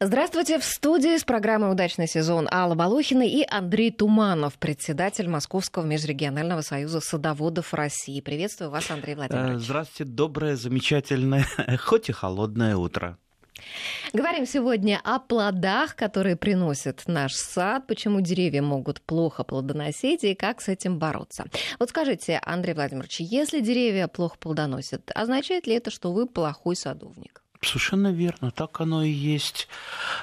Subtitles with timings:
[0.00, 6.60] Здравствуйте, в студии с программой «Удачный сезон» Алла Балухина и Андрей Туманов, председатель Московского межрегионального
[6.60, 8.20] союза садоводов России.
[8.20, 9.64] Приветствую вас, Андрей Владимирович.
[9.64, 11.44] Здравствуйте, доброе, замечательное,
[11.80, 13.18] хоть и холодное утро.
[14.12, 20.60] Говорим сегодня о плодах, которые приносит наш сад, почему деревья могут плохо плодоносить и как
[20.60, 21.46] с этим бороться.
[21.80, 27.42] Вот скажите, Андрей Владимирович, если деревья плохо плодоносят, означает ли это, что вы плохой садовник?
[27.60, 29.68] Совершенно верно, так оно и есть.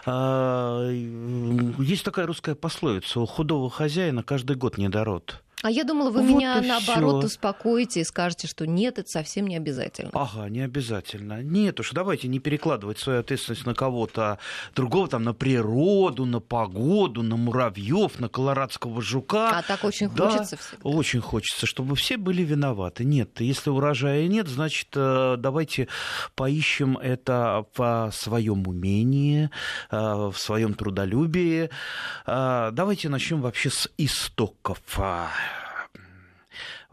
[0.05, 5.41] А, есть такая русская пословица: у худого хозяина каждый год недород.
[5.65, 7.25] А я думала, вы вот меня наоборот всё.
[7.25, 10.11] успокоите и скажете, что нет, это совсем не обязательно.
[10.13, 11.41] Ага, не обязательно.
[11.41, 14.37] Нет уж, давайте не перекладывать свою ответственность на кого-то
[14.75, 19.57] другого, там, на природу, на погоду, на муравьев, на колорадского жука.
[19.57, 20.87] А так очень да, хочется всегда.
[20.87, 23.03] Очень хочется, чтобы все были виноваты.
[23.03, 25.87] Нет, если урожая нет, значит, э, давайте
[26.35, 29.49] поищем это в своем умении,
[29.89, 31.71] э, в своем трудолюбии.
[32.27, 34.79] Э, давайте начнем вообще с истоков.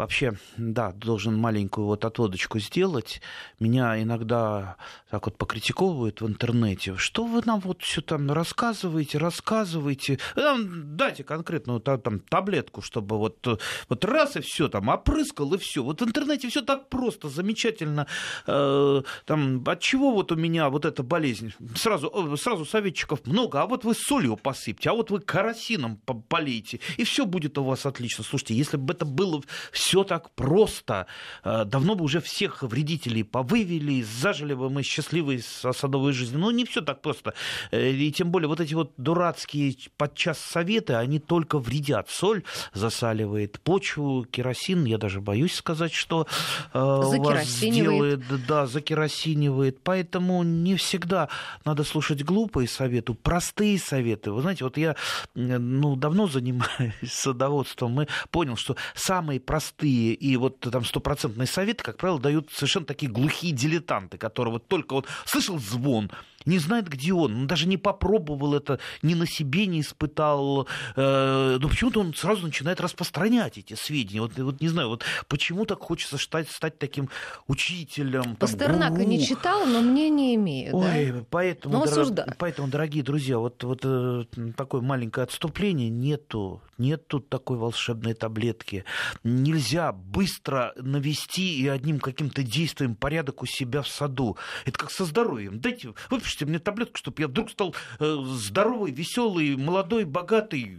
[0.03, 3.23] Вообще, да, должен маленькую вот отводочку сделать.
[3.61, 4.75] Меня иногда
[5.09, 6.97] так вот покритиковывают в интернете.
[6.97, 10.19] Что вы нам вот все там рассказываете, рассказываете?
[10.35, 13.47] Дайте конкретную там, там, таблетку, чтобы вот,
[13.89, 15.85] вот раз и все там опрыскал и все.
[15.85, 18.09] Вот в интернете все так просто, замечательно.
[18.49, 21.55] Э, там, от чего вот у меня вот эта болезнь?
[21.77, 27.05] Сразу, сразу советчиков много, а вот вы солью посыпьте, а вот вы карасином полейте, и
[27.05, 28.25] все будет у вас отлично.
[28.25, 31.07] Слушайте, если бы это было все так просто.
[31.45, 36.41] Э, давно бы уже всех вредителей повывели, зажили бы мы счастливой садовой жизнью.
[36.41, 37.35] Но не все так просто.
[37.71, 42.09] Э, и тем более вот эти вот дурацкие подчас советы, они только вредят.
[42.11, 46.27] Соль засаливает почву, керосин, я даже боюсь сказать, что
[46.73, 49.81] э, вас делает, да, закеросинивает.
[49.83, 51.29] Поэтому не всегда
[51.65, 54.33] надо слушать глупые советы, простые советы.
[54.33, 54.97] Вы знаете, вот я
[55.35, 61.83] ну, давно занимаюсь садоводством, мы понял, что самые простые простые и вот там стопроцентные советы,
[61.83, 66.11] как правило, дают совершенно такие глухие дилетанты, которые вот только вот слышал звон,
[66.47, 70.67] не знает, где он, он даже не попробовал это, ни на себе не испытал,
[70.97, 74.21] э, но почему-то он сразу начинает распространять эти сведения.
[74.21, 77.09] Вот, вот не знаю, вот почему так хочется стать, стать таким
[77.49, 78.37] учителем.
[78.37, 80.77] Пастернака там, не читал, но мнение имею.
[80.77, 81.25] Ой, да?
[81.31, 82.07] поэтому, дор...
[82.39, 84.25] поэтому, дорогие друзья, вот, вот э,
[84.57, 88.85] такое маленькое отступление нету, нет тут такой волшебной таблетки.
[89.25, 94.37] Нельзя быстро навести и одним каким-то действием порядок у себя в саду.
[94.65, 95.61] Это как со здоровьем.
[95.61, 100.79] Дайте, выпишите выпишите мне таблетку, чтобы я вдруг стал э, здоровый, веселый, молодой, богатый.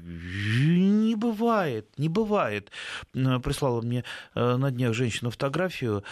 [1.13, 2.71] Не бывает, не бывает.
[3.13, 4.03] Э, прислала мне
[4.33, 6.03] э, на днях женщина фотографию.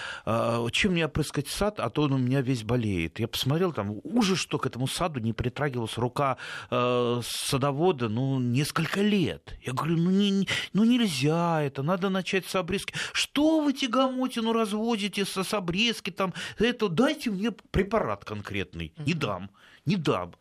[0.71, 3.19] Чем мне опрыскать сад, а то он у меня весь болеет.
[3.19, 6.37] Я посмотрел, там ужас, что к этому саду не притрагивалась рука
[6.69, 9.57] садовода, ну, несколько лет.
[9.65, 12.93] Я говорю, ну, не, ну нельзя это, надо начать с обрезки.
[13.13, 16.33] Что вы тягомотину разводите со, с обрезки там?
[16.59, 18.93] Это дайте мне препарат конкретный.
[18.97, 19.49] Не дам,
[19.85, 20.35] не дам.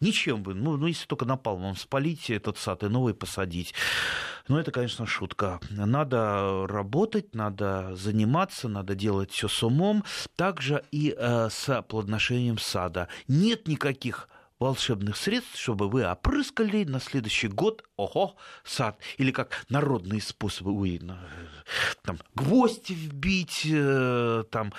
[0.00, 3.74] Ничем бы, ну, ну если только напалмом спалить этот сад и новый посадить.
[4.48, 5.60] Но это, конечно, шутка.
[5.70, 10.04] Надо работать, надо заниматься, надо делать все с умом.
[10.36, 13.08] Также и э, с плодоношением сада.
[13.26, 18.98] Нет никаких волшебных средств, чтобы вы опрыскали на следующий год, ого, сад.
[19.18, 21.00] Или как народные способы, ой,
[22.02, 24.72] там, гвозди вбить, э, там,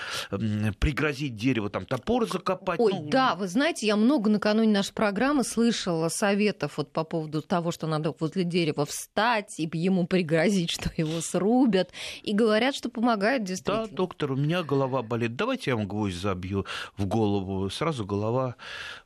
[0.80, 2.80] пригрозить дерево, там, топор закопать.
[2.80, 3.10] Ой, ну...
[3.10, 7.88] да, вы знаете, я много накануне нашей программы слышала советов вот по поводу того, что
[7.88, 11.92] надо возле дерева встать и ему пригрозить, что его срубят.
[12.24, 13.88] И говорят, что помогает действительно.
[13.88, 15.36] Да, доктор, у меня голова болит.
[15.36, 16.66] Давайте я вам гвоздь забью
[16.98, 17.70] в голову.
[17.70, 18.56] Сразу голова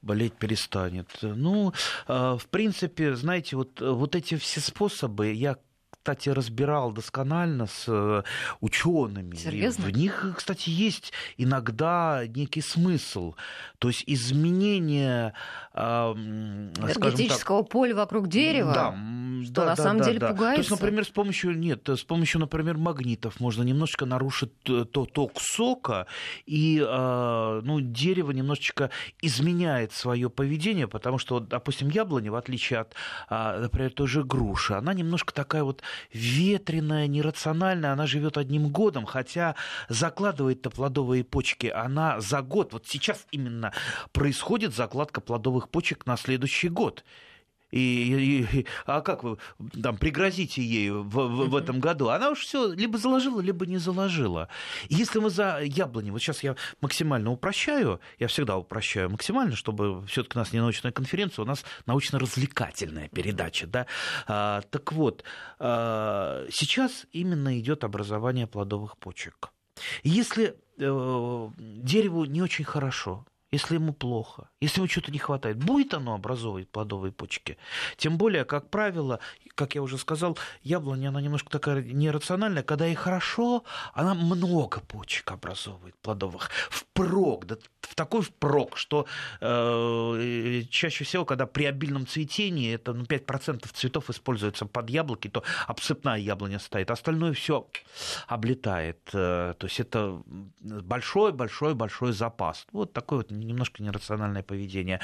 [0.02, 1.08] болеть перестанет станет.
[1.22, 1.74] Ну,
[2.08, 5.58] а, в принципе, знаете, вот, вот эти все способы, я
[6.02, 8.24] кстати, разбирал досконально с э,
[8.60, 9.36] учеными.
[9.36, 9.86] Серьезно?
[9.86, 13.36] В них, кстати, есть иногда некий смысл.
[13.78, 15.36] То есть изменение
[15.76, 18.74] энергетического так, поля вокруг дерева.
[18.74, 18.96] Да,
[19.46, 20.30] что да, на да, самом да, деле да.
[20.30, 20.56] пугается.
[20.56, 25.40] То есть, например, с помощью нет, с помощью, например, магнитов можно немножечко нарушить то ток
[25.40, 26.08] сока,
[26.48, 28.90] и а, ну, дерево немножечко
[29.22, 32.96] изменяет свое поведение, потому что, допустим, яблоня, в отличие от,
[33.30, 35.84] а, например, той же груши, она немножко такая вот
[36.14, 39.56] ветреная, нерациональная, она живет одним годом, хотя
[39.90, 42.74] закладывает-то плодовые почки она за год.
[42.74, 43.74] Вот сейчас именно
[44.12, 47.04] происходит закладка плодовых почек на следующий год.
[47.72, 49.38] И, и, а как вы
[49.82, 52.10] там пригрозите ей в, в, в этом году?
[52.10, 54.50] Она уж все либо заложила, либо не заложила.
[54.90, 60.06] И если мы за яблони, вот сейчас я максимально упрощаю, я всегда упрощаю максимально, чтобы
[60.08, 63.88] все-таки у нас не научная конференция, у нас научно-развлекательная передача, да.
[64.28, 65.24] А, так вот,
[65.60, 69.52] а, сейчас именно идет образование плодовых почек.
[70.04, 75.94] Если э, дереву не очень хорошо, если ему плохо, если ему что-то не хватает, будет
[75.94, 77.58] оно образовывать плодовые почки.
[77.98, 79.20] Тем более, как правило,
[79.56, 82.64] как я уже сказал, яблоня, она немножко такая нерациональная.
[82.64, 83.64] Когда ей хорошо,
[83.94, 86.50] она много почек образовывает плодовых.
[86.70, 89.06] Впрок, да в такой впрок, что
[89.42, 95.44] э, чаще всего, когда при обильном цветении, это ну, 5% цветов используется под яблоки, то
[95.68, 96.90] обсыпная яблоня стоит.
[96.90, 97.68] Остальное все
[98.28, 99.00] облетает.
[99.14, 100.22] Э, то есть это
[100.62, 102.66] большой-большой-большой запас.
[102.72, 105.00] Вот такое вот немножко нерациональное поведение.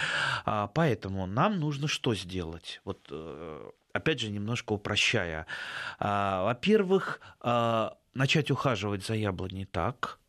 [0.45, 2.81] А, поэтому нам нужно что сделать?
[2.85, 5.45] Вот э, опять же, немножко упрощая.
[5.99, 10.19] А, во-первых, а, начать ухаживать за яблоней так,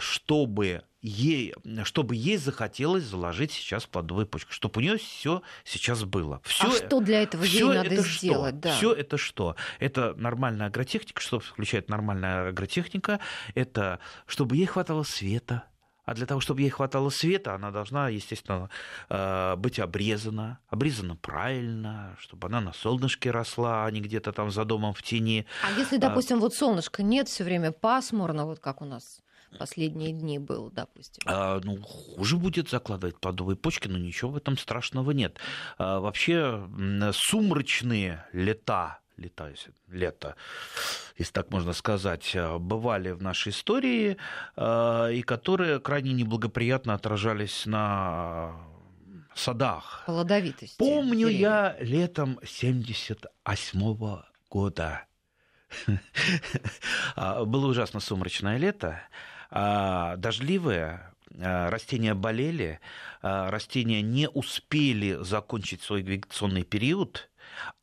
[0.00, 1.54] чтобы ей,
[1.84, 6.40] чтобы ей захотелось заложить сейчас плодовые почки, чтобы у нее все сейчас было.
[6.44, 8.54] Всё, а что для этого ей надо это сделать?
[8.54, 8.60] Что?
[8.60, 8.76] Да.
[8.76, 9.56] Все это что?
[9.78, 11.20] Это нормальная агротехника.
[11.20, 13.20] Что включает нормальная агротехника?
[13.54, 15.64] Это чтобы ей хватало света,
[16.06, 18.70] а для того, чтобы ей хватало света, она должна, естественно,
[19.08, 20.60] э, быть обрезана.
[20.68, 25.46] Обрезана правильно, чтобы она на солнышке росла, а не где-то там за домом в тени.
[25.62, 26.40] А если, допустим, а...
[26.40, 29.20] вот солнышко нет, все время пасмурно, вот как у нас
[29.58, 31.22] последние дни был, допустим?
[31.26, 35.38] А, ну, хуже будет закладывать плодовые почки, но ничего в этом страшного нет.
[35.76, 36.68] А, вообще,
[37.12, 39.52] сумрачные лета лета,
[39.88, 40.36] лето,
[41.16, 44.16] если так можно сказать, э, бывали в нашей истории,
[44.56, 48.54] э, и которые крайне неблагоприятно отражались на
[49.34, 50.02] садах.
[50.06, 50.76] Плодовитости.
[50.78, 55.06] Помню я летом 78 года.
[57.16, 59.00] А, было ужасно сумрачное лето,
[59.50, 62.80] а, дождливое, а, растения болели,
[63.22, 67.28] растения не успели закончить свой вегетационный период,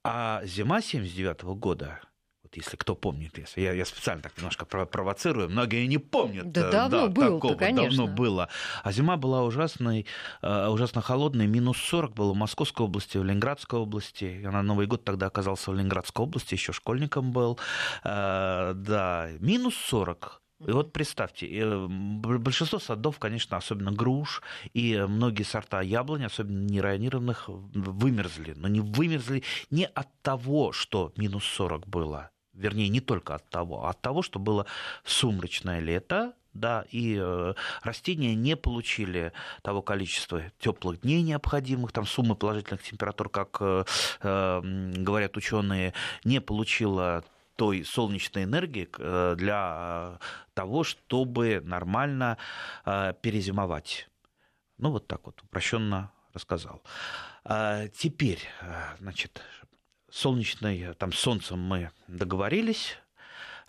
[0.04, 2.00] а зима 79 года,
[2.44, 6.52] вот если кто помнит, если я, я специально так немножко провоцирую, многие не помнят.
[6.52, 8.06] Да, давно да, было, такого, конечно.
[8.06, 8.50] Давно было.
[8.84, 10.06] А зима была ужасной,
[10.42, 14.26] э, ужасно холодной, минус 40 было в Московской области, в Ленинградской области.
[14.42, 17.58] Я на Новый год тогда оказался в Ленинградской области, еще школьником был.
[18.04, 24.42] Э, да, минус 40 и вот представьте, э, большинство садов, конечно, особенно груш
[24.74, 28.54] и многие сорта яблонь, особенно нерайонированных, вымерзли.
[28.56, 33.86] Но не вымерзли не от того, что минус 40 было, вернее, не только от того,
[33.86, 34.66] а от того, что было
[35.04, 39.34] сумрачное лето, да, и э, растения не получили
[39.64, 43.84] того количества теплых дней необходимых, там суммы положительных температур, как э,
[44.22, 44.62] э,
[44.98, 45.94] говорят ученые,
[46.24, 47.24] не получила
[47.56, 50.20] той солнечной энергии э, для
[50.54, 52.38] того, чтобы нормально
[52.86, 54.10] э, перезимовать.
[54.78, 56.84] Ну, вот так вот, упрощенно рассказал.
[57.44, 59.42] А теперь, э, значит,
[60.10, 62.98] солнечной, там, солнцем мы договорились,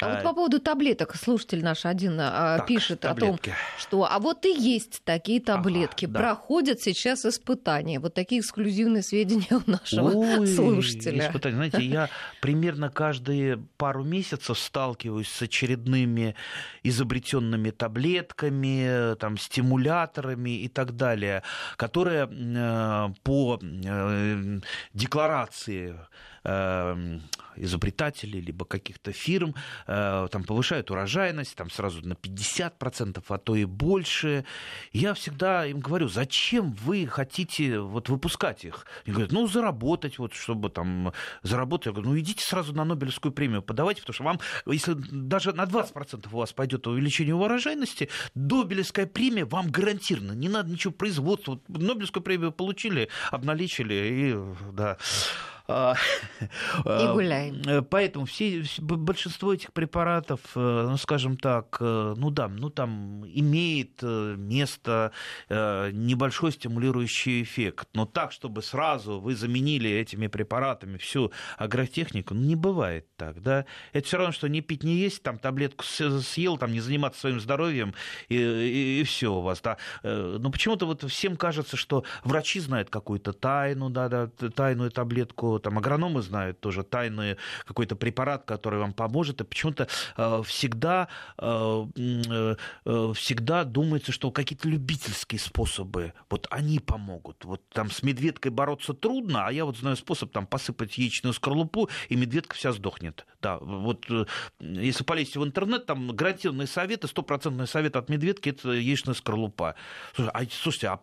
[0.00, 3.50] а вот а, по поводу таблеток, слушатель наш один а, так, пишет таблетки.
[3.50, 6.20] о том, что а вот и есть такие таблетки, ага, да.
[6.20, 8.00] проходят сейчас испытания.
[8.00, 11.26] Вот такие эксклюзивные сведения у нашего Ой, слушателя.
[11.26, 11.56] Испытания.
[11.56, 12.08] Знаете, я
[12.40, 16.34] примерно каждые пару месяцев сталкиваюсь с очередными
[16.82, 21.42] изобретенными таблетками, там, стимуляторами и так далее,
[21.76, 24.60] которые э, по э,
[24.92, 25.96] декларации
[27.56, 29.54] изобретателей, либо каких-то фирм,
[29.86, 34.44] э, там повышают урожайность, там сразу на 50%, а то и больше.
[34.92, 38.86] Я всегда им говорю, зачем вы хотите вот выпускать их?
[39.04, 41.86] Они говорят, ну, заработать, вот, чтобы там заработать.
[41.86, 45.64] Я говорю, ну, идите сразу на Нобелевскую премию подавайте, потому что вам, если даже на
[45.64, 50.32] 20% у вас пойдет увеличение урожайности, Нобелевская премия вам гарантирована.
[50.32, 51.60] Не надо ничего производства.
[51.68, 54.98] Нобелевскую премию получили, обналичили, и да.
[55.66, 55.94] А,
[56.40, 56.46] и
[56.84, 57.62] а, гуляем.
[57.66, 63.24] Э, поэтому все, большинство этих препаратов, э, ну, скажем так, э, ну да, ну там
[63.26, 65.12] имеет место
[65.48, 67.88] небольшой стимулирующий эффект.
[67.94, 73.64] Но так, чтобы сразу вы заменили этими препаратами всю агротехнику, ну, не бывает так, да.
[73.92, 77.40] Это все равно, что не пить, не есть, там таблетку съел, там не заниматься своим
[77.40, 77.94] здоровьем,
[78.28, 79.78] и, и, и все у вас, да.
[80.02, 85.78] Но почему-то вот всем кажется, что врачи знают какую-то тайну, да, да, тайную таблетку там
[85.78, 91.08] агрономы знают тоже тайный какой-то препарат, который вам поможет, и почему-то э, всегда,
[91.38, 97.44] э, э, всегда думается, что какие-то любительские способы, вот они помогут.
[97.44, 101.88] Вот там с медведкой бороться трудно, а я вот знаю способ там посыпать яичную скорлупу,
[102.08, 103.26] и медведка вся сдохнет.
[103.40, 104.06] Да, вот
[104.60, 109.74] если полезть в интернет, там гарантированные советы, стопроцентный совет от медведки– это яичная скорлупа.
[110.14, 111.00] Слушай, а, слушайте, а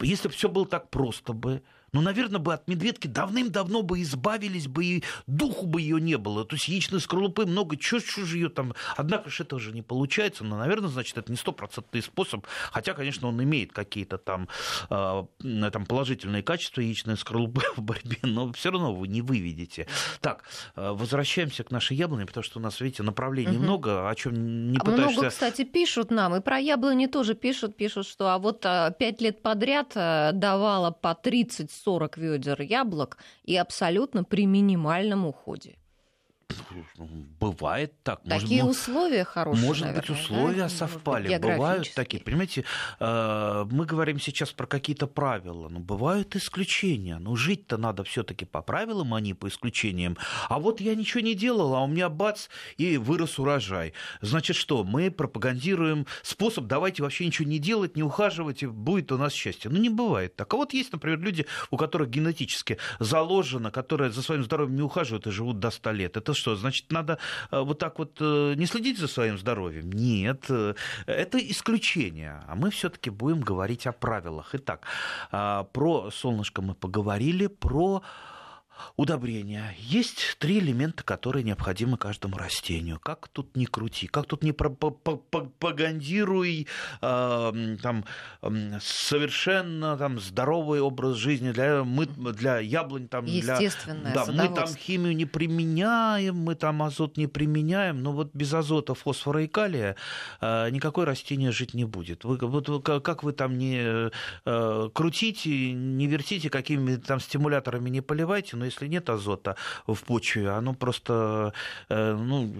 [0.00, 1.62] если бы все было так просто бы,
[1.92, 6.44] ну, наверное, бы от медведки давным-давно бы избавились бы, и духу бы ее не было.
[6.44, 8.74] То есть яичной скорлупы много, чего же ее там...
[8.96, 10.44] Однако же это уже не получается.
[10.44, 12.46] Но, наверное, значит, это не стопроцентный способ.
[12.70, 14.48] Хотя, конечно, он имеет какие-то там,
[14.90, 15.24] э,
[15.72, 19.86] там положительные качества яичной скорлупы в борьбе, но все равно вы не выведете.
[20.20, 23.64] Так, э, возвращаемся к нашей яблоне, потому что у нас, видите, направлений угу.
[23.64, 25.12] много, о чем не а пытаешься...
[25.12, 29.20] Много, кстати, пишут нам, и про яблони тоже пишут, пишут, что а вот а, пять
[29.20, 35.76] лет подряд э, давала по 30 40 ведер яблок и абсолютно при минимальном уходе.
[37.40, 38.22] Бывает так.
[38.24, 39.66] Такие может, условия хорошие.
[39.66, 40.68] Может наверное, быть, условия да?
[40.68, 41.38] совпали.
[41.38, 42.22] Бывают такие.
[42.22, 42.64] Понимаете,
[42.98, 47.18] э, мы говорим сейчас про какие-то правила, но бывают исключения.
[47.18, 50.16] Но жить-то надо все-таки по правилам, а не по исключениям.
[50.48, 53.92] А вот я ничего не делал, а у меня бац, и вырос урожай.
[54.20, 54.84] Значит, что?
[54.84, 59.70] Мы пропагандируем способ, давайте вообще ничего не делать, не ухаживать, и будет у нас счастье.
[59.70, 60.52] Ну, не бывает так.
[60.54, 65.26] А вот есть, например, люди, у которых генетически заложено, которые за своим здоровьем не ухаживают
[65.26, 66.16] и живут до 100 лет.
[66.16, 67.18] Это что, значит, надо
[67.50, 69.90] э, вот так вот э, не следить за своим здоровьем?
[69.92, 70.74] Нет, э,
[71.06, 72.42] это исключение.
[72.46, 74.50] А мы все-таки будем говорить о правилах.
[74.52, 74.86] Итак,
[75.30, 78.02] а, про солнышко мы поговорили, про
[78.96, 79.74] удобрения.
[79.78, 83.00] Есть три элемента, которые необходимы каждому растению.
[83.00, 86.66] Как тут не крути, как тут не пропагандируй
[87.00, 88.04] э, там,
[88.80, 93.08] совершенно там, здоровый образ жизни для, мы, для яблонь.
[93.08, 93.58] Там, для,
[94.14, 98.94] да, мы там химию не применяем, мы там азот не применяем, но вот без азота,
[98.94, 99.96] фосфора и калия
[100.40, 102.24] э, никакое растение жить не будет.
[102.24, 104.10] Вы, вот, как вы там не
[104.44, 109.56] э, крутите, не вертите, какими там стимуляторами не поливайте, но если нет азота
[109.86, 111.52] в почве, оно просто
[111.88, 112.54] э, ну,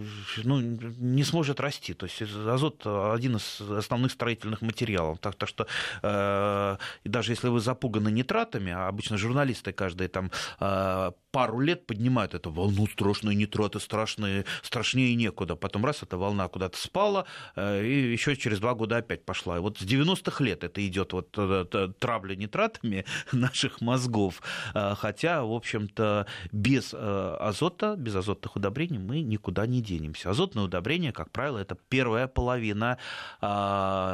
[0.45, 1.95] ну, не сможет расти.
[1.95, 5.19] То есть азот один из основных строительных материалов.
[5.19, 5.67] Так, так что
[6.03, 12.33] э, даже если вы запуганы нитратами, а обычно журналисты каждые там э, пару лет поднимают
[12.33, 15.55] эту волну, страшные нитраты, страшные, страшнее некуда.
[15.55, 17.27] Потом раз эта волна куда-то спала,
[17.57, 19.59] э, и еще через два года опять пошла.
[19.59, 24.41] И вот с 90-х лет это идет вот э, травля нитратами наших мозгов.
[24.75, 30.31] Э, хотя, в общем-то, без азота, без азотных удобрений мы никуда не денемся.
[30.31, 32.97] Азотные удобрения, как правило, это первая половина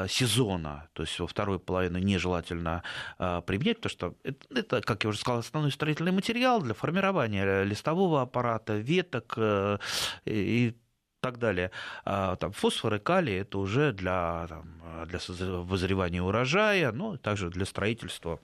[0.08, 0.88] сезона.
[0.92, 2.82] То есть во вторую половину нежелательно
[3.18, 4.14] применять, потому что
[4.50, 9.78] это как я уже сказал, основной строительный материал для формирования формирования листового аппарата, веток э,
[10.24, 10.74] и
[11.20, 11.70] так далее.
[12.04, 15.18] А, там, фосфор и калий это уже для, там, для
[15.62, 18.40] вызревания урожая, но также для строительства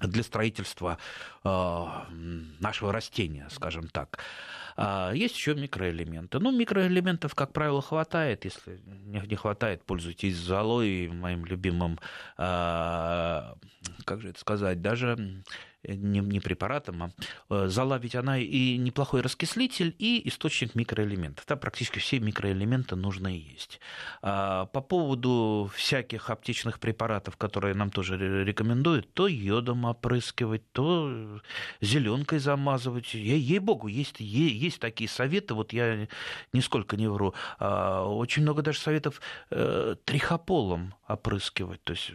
[0.00, 0.98] для строительства
[1.44, 1.86] э,
[2.58, 4.18] нашего растения, скажем так.
[4.76, 6.40] А есть еще микроэлементы.
[6.40, 8.44] Ну, микроэлементов, как правило, хватает.
[8.44, 8.80] Если
[9.28, 12.00] не хватает, пользуйтесь золой, моим любимым,
[12.36, 13.52] э,
[14.04, 15.44] как же это сказать, даже
[15.84, 17.10] не, не препаратом, а
[17.50, 21.44] э, зола ведь она и неплохой раскислитель, и источник микроэлементов.
[21.44, 23.80] Там практически все микроэлементы нужны и есть.
[24.22, 31.40] А по поводу всяких аптечных препаратов, которые нам тоже рекомендуют, то йодом опрыскивать, то
[31.80, 33.14] зеленкой замазывать.
[33.14, 36.08] Ей-богу, есть, есть такие советы, вот я
[36.52, 37.34] нисколько не вру.
[37.58, 39.20] А, очень много даже советов
[39.50, 42.12] э, трихополом опрыскивать, то есть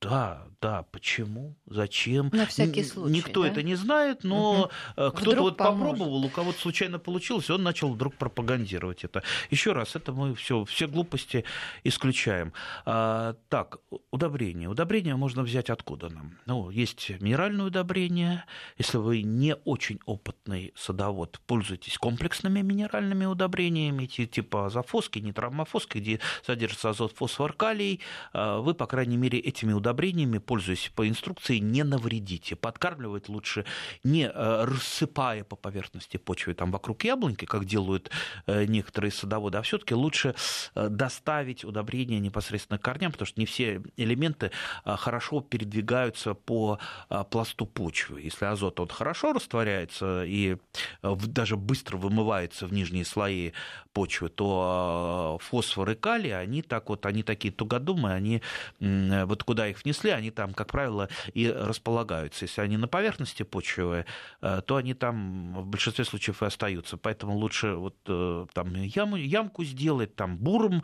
[0.00, 2.30] да, да, почему, зачем?
[2.32, 3.14] На всякий случай.
[3.14, 3.48] Никто да?
[3.48, 5.10] это не знает, но угу.
[5.10, 9.22] кто-то вот попробовал, у кого-то случайно получилось, он начал вдруг пропагандировать это.
[9.50, 11.44] Еще раз, это мы все, все глупости
[11.82, 12.52] исключаем.
[12.86, 13.78] А, так,
[14.12, 14.68] удобрение.
[14.68, 16.38] Удобрение можно взять откуда нам?
[16.46, 18.44] Ну, есть минеральное удобрение.
[18.78, 26.90] Если вы не очень опытный садовод, пользуйтесь комплексными минеральными удобрениями, типа азофоски, нитромофоски, где содержится
[26.90, 28.00] азот, фосфор, калий.
[28.32, 32.56] А, вы, по крайней мере, этими удобрениями удобрениями, пользуясь по инструкции, не навредите.
[32.56, 33.64] Подкармливать лучше
[34.04, 38.10] не э, рассыпая по поверхности почвы там вокруг яблоньки, как делают
[38.46, 40.34] э, некоторые садоводы, а все-таки лучше
[40.74, 44.50] э, доставить удобрения непосредственно к корням, потому что не все элементы
[44.84, 46.78] хорошо передвигаются по
[47.30, 48.20] пласту почвы.
[48.20, 50.56] Если азот он хорошо растворяется и
[51.02, 53.52] даже быстро вымывается в нижние слои
[53.92, 58.42] почвы, то фосфор и калий, они так вот, они такие тугодумы, они
[58.80, 62.44] вот куда их их внесли, они там, как правило, и располагаются.
[62.44, 64.04] Если они на поверхности почвы,
[64.40, 66.96] то они там в большинстве случаев и остаются.
[66.96, 67.96] Поэтому лучше вот
[68.52, 70.82] там яму, ямку сделать, там буром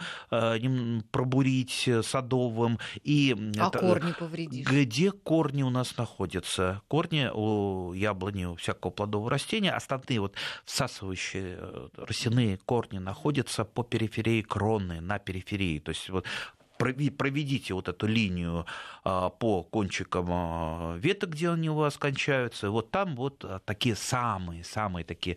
[1.11, 2.79] пробурить садовым.
[3.03, 4.67] И а это, корни повредишь?
[4.67, 6.83] Где корни у нас находятся?
[6.89, 10.35] Корни у яблони, у всякого плодового растения, основные вот
[10.65, 11.59] всасывающие
[11.97, 15.79] росяные корни находятся по периферии кроны, на периферии.
[15.79, 16.27] То есть вот
[16.77, 18.67] проведите вот эту линию
[19.05, 23.97] а, по кончикам а, веток, где они у вас кончаются, вот там вот а, такие
[23.97, 25.37] самые, самые такие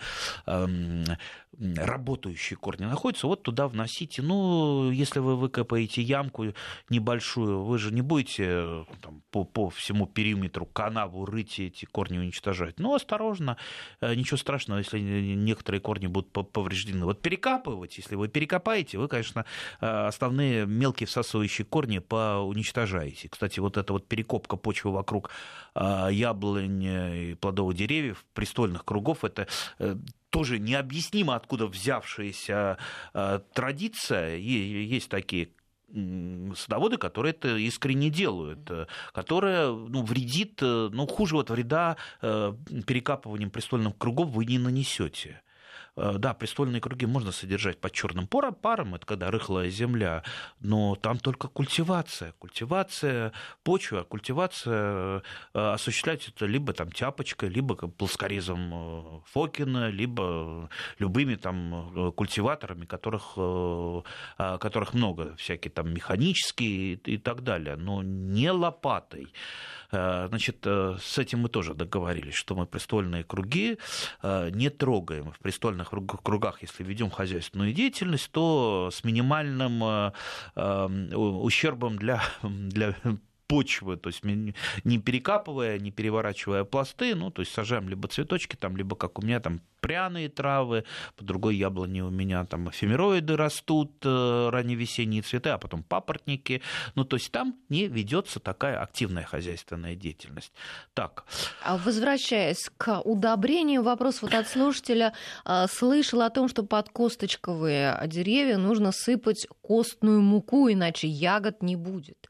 [1.59, 4.21] работающие корни находятся, вот туда вносите.
[4.21, 6.53] Ну, если вы выкопаете ямку
[6.89, 12.19] небольшую, вы же не будете там, по, по всему периметру канаву рыть и эти корни
[12.19, 12.79] уничтожать.
[12.79, 13.57] Ну, осторожно,
[14.01, 17.05] э, ничего страшного, если некоторые корни будут повреждены.
[17.05, 19.45] Вот перекапывать, если вы перекопаете, вы, конечно,
[19.81, 23.29] э, основные мелкие всасывающие корни поуничтожаете.
[23.29, 25.31] Кстати, вот эта вот перекопка почвы вокруг
[25.75, 29.47] э, яблонь и плодовых деревьев, престольных кругов, это
[30.29, 32.77] тоже необъяснимо откуда взявшаяся
[33.13, 34.35] э, традиция.
[34.35, 35.49] Есть такие
[35.89, 43.49] садоводы, которые это искренне делают, э, которая ну, вредит, э, ну, хуже вот вреда перекапыванием
[43.49, 45.41] престольных кругов вы не нанесете.
[45.97, 50.23] Э, да, престольные круги можно содержать под черным паром, это когда рыхлая земля,
[50.59, 52.33] но там только культивация.
[52.33, 55.23] Культивация почвы, а культивация
[55.53, 63.37] э, осуществляется либо там тяпочкой, либо плоскорезом э, Фокина, либо любыми там культиваторами, которых,
[64.37, 69.33] которых много, всякие там механические и так далее, но не лопатой.
[69.89, 73.77] Значит, с этим мы тоже договорились, что мы престольные круги
[74.23, 75.31] не трогаем.
[75.31, 75.89] В престольных
[76.23, 80.11] кругах, если ведем хозяйственную деятельность, то с минимальным э,
[80.55, 82.95] э, ущербом для, для
[83.47, 88.77] почвы, то есть не перекапывая, не переворачивая пласты, ну, то есть сажаем либо цветочки там,
[88.77, 90.83] либо как у меня там пряные травы,
[91.15, 96.61] по другой яблоне у меня там эфемероиды растут, э, ранневесенние цветы, а потом папоротники,
[96.95, 100.51] ну, то есть там не ведется такая активная хозяйственная деятельность.
[100.93, 101.25] Так.
[101.63, 105.13] А возвращаясь к удобрению, вопрос вот от слушателя.
[105.45, 111.75] А, слышал о том, что под косточковые деревья нужно сыпать костную муку, иначе ягод не
[111.75, 112.27] будет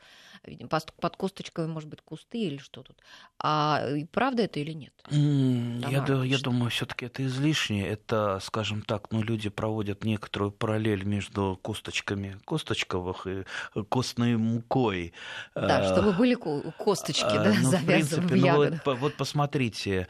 [0.48, 2.98] видимо, под косточкой, может быть, кусты или что тут.
[3.40, 4.94] А правда это или нет?
[5.10, 7.88] Mm, я, да, я думаю, все-таки это излишнее.
[7.88, 13.44] Это, скажем так, ну, люди проводят некоторую параллель между косточками косточковых и
[13.90, 15.14] костной мукой.
[15.56, 18.82] Да, чтобы были косточки, а, да, ну, завязаны в, принципе, в ягодах.
[18.86, 20.08] Ну, вот, вот посмотрите,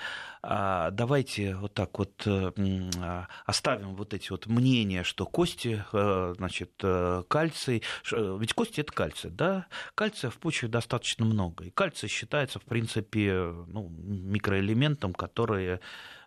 [0.47, 2.51] давайте вот так вот э,
[3.01, 8.93] а, оставим вот эти вот мнения, что кости, э, значит, э, кальций, ведь кости это
[8.93, 9.65] кальций, да?
[9.93, 13.33] Кальция в почве достаточно много, и кальций считается, в принципе,
[13.67, 15.79] ну, микроэлементом, который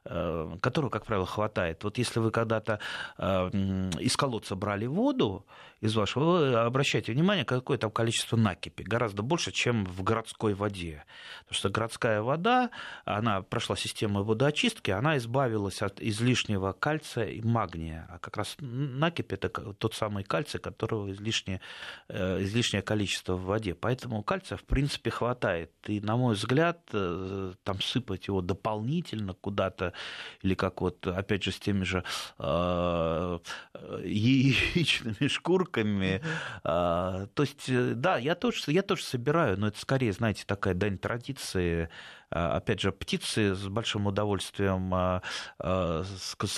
[0.05, 1.85] которого, как правило, хватает.
[1.85, 2.81] Вот если вы когда-то
[3.19, 5.47] из колодца брали воду,
[5.81, 8.83] из вашего, вы обращайте внимание, какое там количество накипи.
[8.83, 11.05] Гораздо больше, чем в городской воде.
[11.45, 12.71] Потому что городская вода,
[13.07, 18.07] она прошла систему водоочистки, она избавилась от излишнего кальция и магния.
[18.11, 21.63] А как раз накипь– это тот самый кальций, которого излишнее,
[22.09, 23.75] э, излишнее количество в воде.
[23.75, 25.73] Поэтому кальция, в принципе, хватает.
[25.87, 29.90] И, на мой взгляд, э, там сыпать его дополнительно куда-то,
[30.43, 32.05] или как вот, опять же, с теми же
[32.39, 33.39] э,
[34.05, 36.23] яичными шкурками.
[36.65, 40.75] А, то есть, э, да, я тоже, я тоже собираю, но это скорее, знаете, такая
[40.75, 41.89] дань традиции а,
[42.31, 45.23] опять же, птицы с большим удовольствием а,
[45.59, 46.05] а,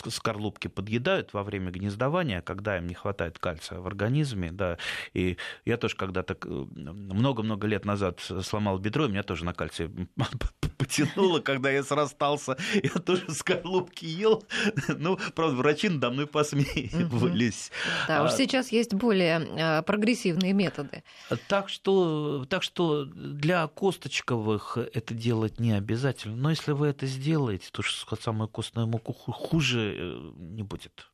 [0.08, 4.52] скорлупки подъедают во время гнездования, когда им не хватает кальция в организме.
[4.52, 4.78] Да.
[5.14, 6.36] И я тоже когда-то
[6.74, 9.90] много-много лет назад сломал бедро, и меня тоже на кальций
[10.76, 12.56] потянуло, когда я срастался.
[12.82, 14.44] Я тоже скорлупки ел.
[14.88, 17.70] Ну, правда, врачи надо мной посмеивались.
[18.08, 21.02] Да, уж сейчас есть более прогрессивные методы.
[21.48, 26.36] Так что, так что для косточковых это делать не обязательно.
[26.36, 31.08] Но если вы это сделаете, то что самую костную муку хуже э, не будет.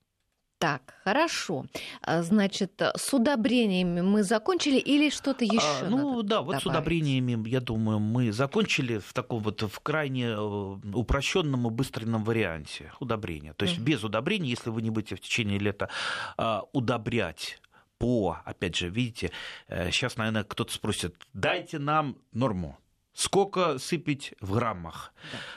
[0.58, 1.66] Так, хорошо.
[2.02, 5.84] А, значит, с удобрениями мы закончили или что-то еще?
[5.84, 6.62] А, ну да, вот добавить?
[6.62, 10.36] с удобрениями, я думаю, мы закончили в таком вот в крайне э,
[10.94, 13.52] упрощенном и быстренном варианте удобрения.
[13.52, 15.88] То есть mm без удобрений, если вы не будете в течение лета
[16.36, 17.60] а, удобрять
[17.98, 19.30] по, опять же, видите,
[19.68, 22.78] сейчас, э, наверное, кто-то спросит, дайте нам норму
[23.18, 25.12] Сколько сыпить в граммах?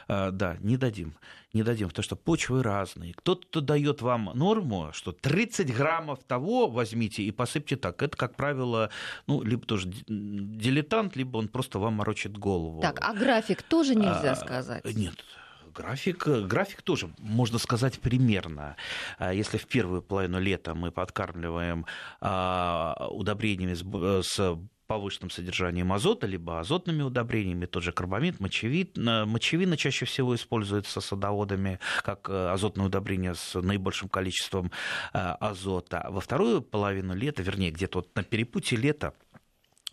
[0.08, 1.14] Да, а, да не дадим.
[1.54, 3.14] Не дадим, потому что почвы разные.
[3.14, 8.02] Кто-то дает вам норму, что 30 граммов того возьмите и посыпьте так.
[8.02, 8.90] Это, как правило,
[9.28, 12.82] ну, либо тоже дилетант, либо он просто вам морочит голову.
[12.82, 14.84] Так, а график тоже нельзя а, сказать?
[14.84, 15.24] Нет,
[15.74, 18.76] График, график тоже, можно сказать, примерно.
[19.18, 21.86] А, если в первую половину лета мы подкармливаем
[22.20, 23.74] а, удобрениями
[24.22, 24.58] с
[24.92, 29.26] повышенным содержанием азота, либо азотными удобрениями, тот же карбамид, мочевина.
[29.26, 34.70] Мочевина чаще всего используется садоводами как э, азотное удобрение с наибольшим количеством
[35.14, 36.08] э, азота.
[36.10, 39.14] Во вторую половину лета, вернее, где-то вот на перепутье лета,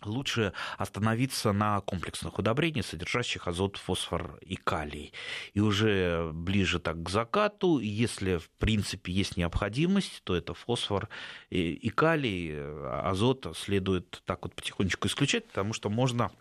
[0.03, 5.13] лучше остановиться на комплексных удобрениях, содержащих азот, фосфор и калий.
[5.53, 11.09] И уже ближе так к закату, если в принципе есть необходимость, то это фосфор
[11.49, 12.55] и калий,
[13.03, 16.31] азот следует так вот потихонечку исключать, потому что можно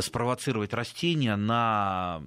[0.00, 2.22] спровоцировать растение на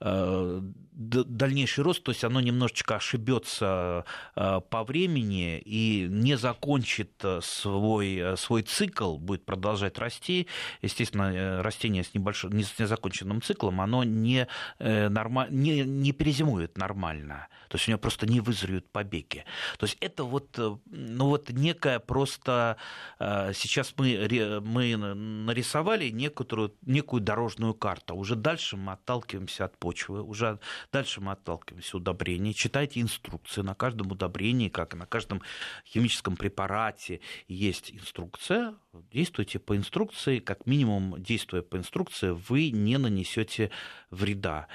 [0.00, 0.60] э,
[0.92, 8.62] дальнейший рост, то есть оно немножечко ошибется э, по времени и не закончит свой, свой
[8.62, 10.46] цикл, будет продолжать расти.
[10.80, 14.48] Естественно, растение с, небольшим, с незаконченным циклом, оно не,
[14.78, 17.48] норма, не, не перезимует нормально.
[17.68, 19.44] То есть у него просто не вызреют побеги.
[19.76, 22.78] То есть это вот, ну вот некая просто...
[23.18, 28.14] Сейчас мы, мы нарисовали создали некоторую, некую дорожную карту.
[28.14, 30.58] Уже дальше мы отталкиваемся от почвы, уже
[30.92, 32.54] дальше мы отталкиваемся от удобрений.
[32.54, 33.62] Читайте инструкции.
[33.62, 35.42] На каждом удобрении, как и на каждом
[35.84, 38.74] химическом препарате есть инструкция.
[39.12, 40.38] Действуйте по инструкции.
[40.38, 43.70] Как минимум, действуя по инструкции, вы не нанесете
[44.10, 44.68] вреда.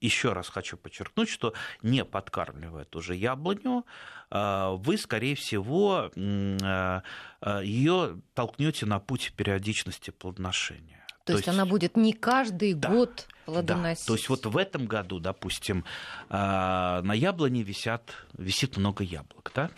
[0.00, 3.84] Еще раз хочу подчеркнуть, что не подкармливая ту же яблоню,
[4.30, 7.02] а, вы, скорее всего, а,
[7.40, 11.04] а, ее толкнете на путь периодичности плодоношения.
[11.24, 14.04] То, То есть, есть она будет не каждый да, год плодоносить.
[14.04, 14.08] Да.
[14.08, 15.84] То есть вот в этом году, допустим,
[16.28, 19.70] на яблоне висят, висит много яблок, да?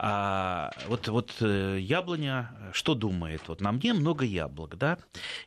[0.00, 3.42] А вот, вот э, яблоня что думает?
[3.48, 4.98] Вот на мне много яблок, да?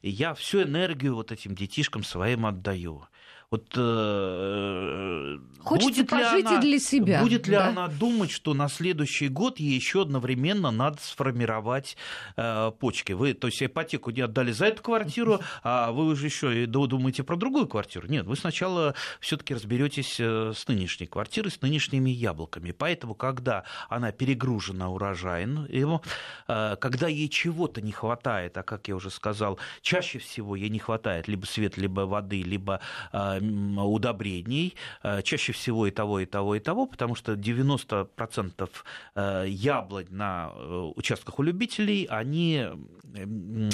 [0.01, 3.05] И я всю энергию вот этим детишкам своим отдаю.
[3.51, 7.21] Вот э, Хочется будет пожить она, и для себя.
[7.21, 7.67] Будет ли да?
[7.67, 11.97] она думать, что на следующий год ей еще одновременно надо сформировать
[12.37, 13.11] э, почки?
[13.11, 17.23] Вы, то есть ипотеку не отдали за эту квартиру, а вы уже еще и думаете
[17.23, 18.07] про другую квартиру?
[18.07, 22.71] Нет, вы сначала все-таки разберетесь э, с нынешней квартирой, с нынешними яблоками.
[22.71, 26.01] Поэтому, когда она перегружена урожаем, его,
[26.47, 30.79] э, когда ей чего-то не хватает, а как я уже сказал, чаще всего ей не
[30.79, 32.79] хватает либо света, либо воды, либо
[33.11, 33.40] э,
[33.77, 38.69] удобрений, э, чаще всего и того, и того, и того, потому что 90%
[39.15, 42.65] э, яблонь на э, участках у любителей, они,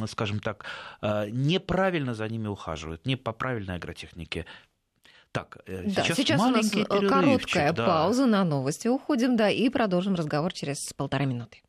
[0.08, 0.66] скажем так,
[1.02, 4.46] неправильно за ними ухаживают, не по правильной агротехнике.
[5.32, 6.72] Так, да, сейчас, сейчас у нас
[7.10, 7.86] короткая да.
[7.86, 8.88] пауза на новости.
[8.88, 11.60] Уходим, да, и продолжим разговор через полтора минуты.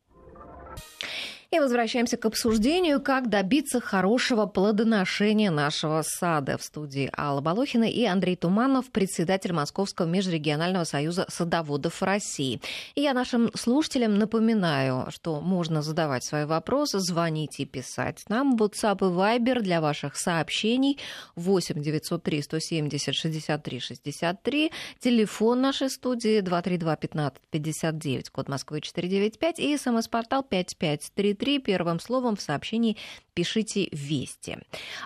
[1.51, 6.59] И возвращаемся к обсуждению, как добиться хорошего плодоношения нашего сада.
[6.59, 12.61] В студии Алла Балохина и Андрей Туманов, председатель Московского межрегионального союза садоводов России.
[12.93, 18.55] И я нашим слушателям напоминаю, что можно задавать свои вопросы, звонить и писать нам.
[18.55, 20.99] WhatsApp и Viber для ваших сообщений
[21.35, 24.71] 8 903 170 63 63.
[24.99, 32.35] Телефон нашей студии 232 15 59, код Москвы 495 и смс-портал 5533 3 первым словом
[32.35, 32.97] в сообщении
[33.33, 34.59] пишите «Вести».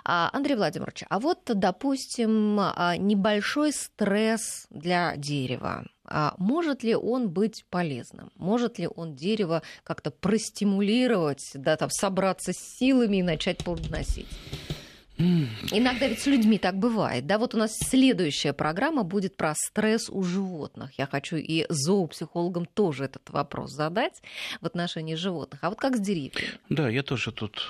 [0.04, 5.86] А, Андрей Владимирович, а вот, допустим, а, небольшой стресс для дерева.
[6.06, 8.30] А может ли он быть полезным?
[8.36, 14.28] Может ли он дерево как-то простимулировать, да, там, собраться с силами и начать плодоносить?
[15.18, 17.26] Иногда ведь с людьми так бывает.
[17.26, 20.98] Да, вот у нас следующая программа будет про стресс у животных.
[20.98, 24.22] Я хочу и зоопсихологам тоже этот вопрос задать
[24.60, 25.62] в отношении животных.
[25.62, 26.58] А вот как с деревьями?
[26.68, 27.68] Да, я тоже тут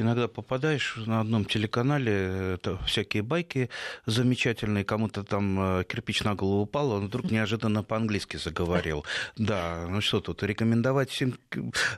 [0.00, 3.70] иногда попадаешь на одном телеканале, это всякие байки
[4.06, 9.04] замечательные, кому-то там э, кирпич на голову упал, он вдруг неожиданно по-английски заговорил.
[9.36, 11.38] Да, ну что тут, рекомендовать всем,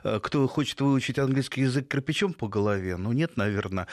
[0.03, 2.97] э, кто хочет выучить английский язык кирпичом по голове?
[2.97, 3.87] Ну нет, наверное.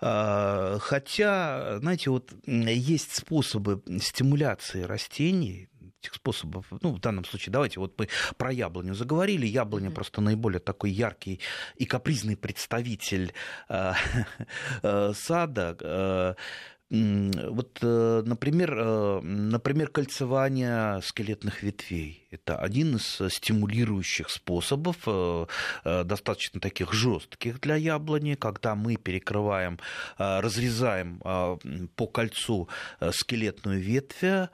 [0.00, 5.68] А, хотя, знаете, вот есть способы стимуляции растений,
[6.02, 9.46] этих способов, ну, в данном случае, давайте вот мы про яблоню заговорили.
[9.46, 9.94] Яблоня mm-hmm.
[9.94, 11.40] просто наиболее такой яркий
[11.76, 13.32] и капризный представитель
[13.68, 13.92] э,
[14.82, 15.76] э, сада.
[15.80, 16.34] Э,
[16.92, 22.28] вот, э, например, э, например, кольцевание скелетных ветвей.
[22.30, 25.46] Это один из стимулирующих способов, э,
[26.04, 29.78] достаточно таких жестких для яблони, когда мы перекрываем,
[30.18, 31.18] разрезаем
[31.96, 32.68] по кольцу
[33.12, 34.50] скелетную ветвь,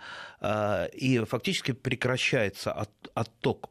[0.94, 3.70] и фактически прекращается отток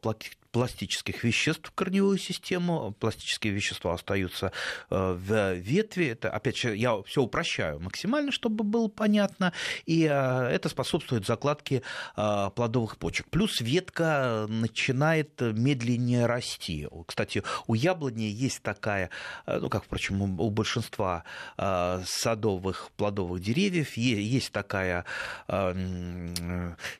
[0.57, 2.95] пластических веществ в корневую систему.
[2.99, 4.51] Пластические вещества остаются
[4.89, 6.07] э, в ветви.
[6.07, 9.53] Это, опять же, я все упрощаю максимально, чтобы было понятно.
[9.85, 11.83] И э, это способствует закладке
[12.15, 13.29] э, плодовых почек.
[13.29, 16.87] Плюс ветка начинает медленнее расти.
[17.05, 19.11] Кстати, у яблони есть такая,
[19.45, 21.23] ну, как, впрочем, у большинства
[21.55, 25.05] садовых плодовых деревьев, есть такая,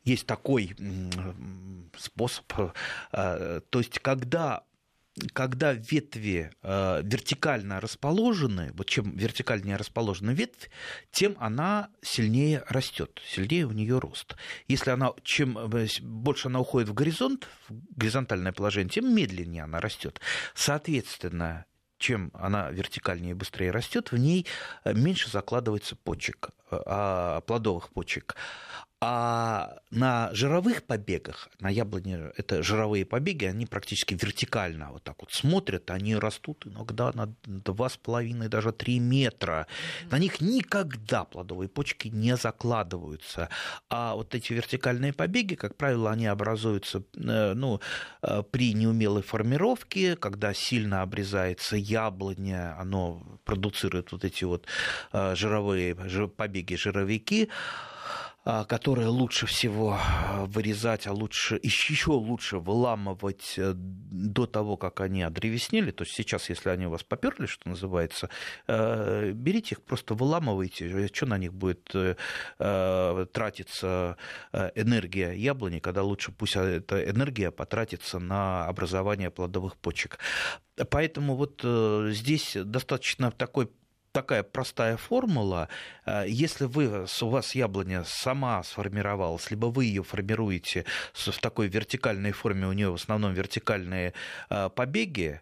[0.03, 0.75] есть такой
[1.97, 2.53] способ
[3.69, 4.63] то есть, когда
[5.33, 10.69] когда ветви э, вертикально расположены, вот чем вертикальнее расположена ветвь,
[11.11, 14.35] тем она сильнее растет, сильнее у нее рост.
[14.67, 19.79] Если она, чем э, больше она уходит в горизонт, в горизонтальное положение, тем медленнее она
[19.79, 20.21] растет.
[20.53, 21.65] Соответственно,
[21.97, 24.45] чем она вертикальнее и быстрее растет, в ней
[24.83, 28.35] э, меньше закладывается почек, а, плодовых почек.
[28.99, 35.31] А на жировых побегах, на яблоне это жировые побеги, они практически вертикально вот так вот
[35.31, 39.67] смотрят, они растут иногда на 2,5, даже 3 метра.
[40.09, 43.49] На них никогда плодовые почки не закладываются.
[43.87, 47.79] А вот эти вертикальные побеги, как правило, они образуются э, ну,
[48.23, 54.65] э, при неумелой формировке, когда сильно обрезается яблоня, оно продуцирует вот эти вот
[55.13, 55.93] э, жировые
[56.29, 57.49] побеги, жировики.
[58.49, 65.01] А, которые лучше всего а, вырезать, а лучше еще лучше выламывать э, до того, как
[65.01, 65.91] они одревеснели.
[65.91, 68.29] То есть сейчас, если они у вас поперли, что называется,
[68.67, 71.09] э, берите их, просто выламывайте.
[71.13, 72.15] Что на них будет э,
[73.33, 74.15] тратиться
[74.75, 80.19] энергия яблони, когда лучше пусть эта энергия потратится на образование плодовых почек.
[80.89, 81.65] Поэтому вот
[82.13, 83.69] здесь достаточно такой
[84.17, 85.69] такая простая формула.
[86.05, 92.31] Э, если вы, у вас яблоня сама сформировалась, либо вы ее формируете в такой вертикальной
[92.31, 94.13] форме, у нее в основном вертикальные
[94.49, 95.41] э, побеги,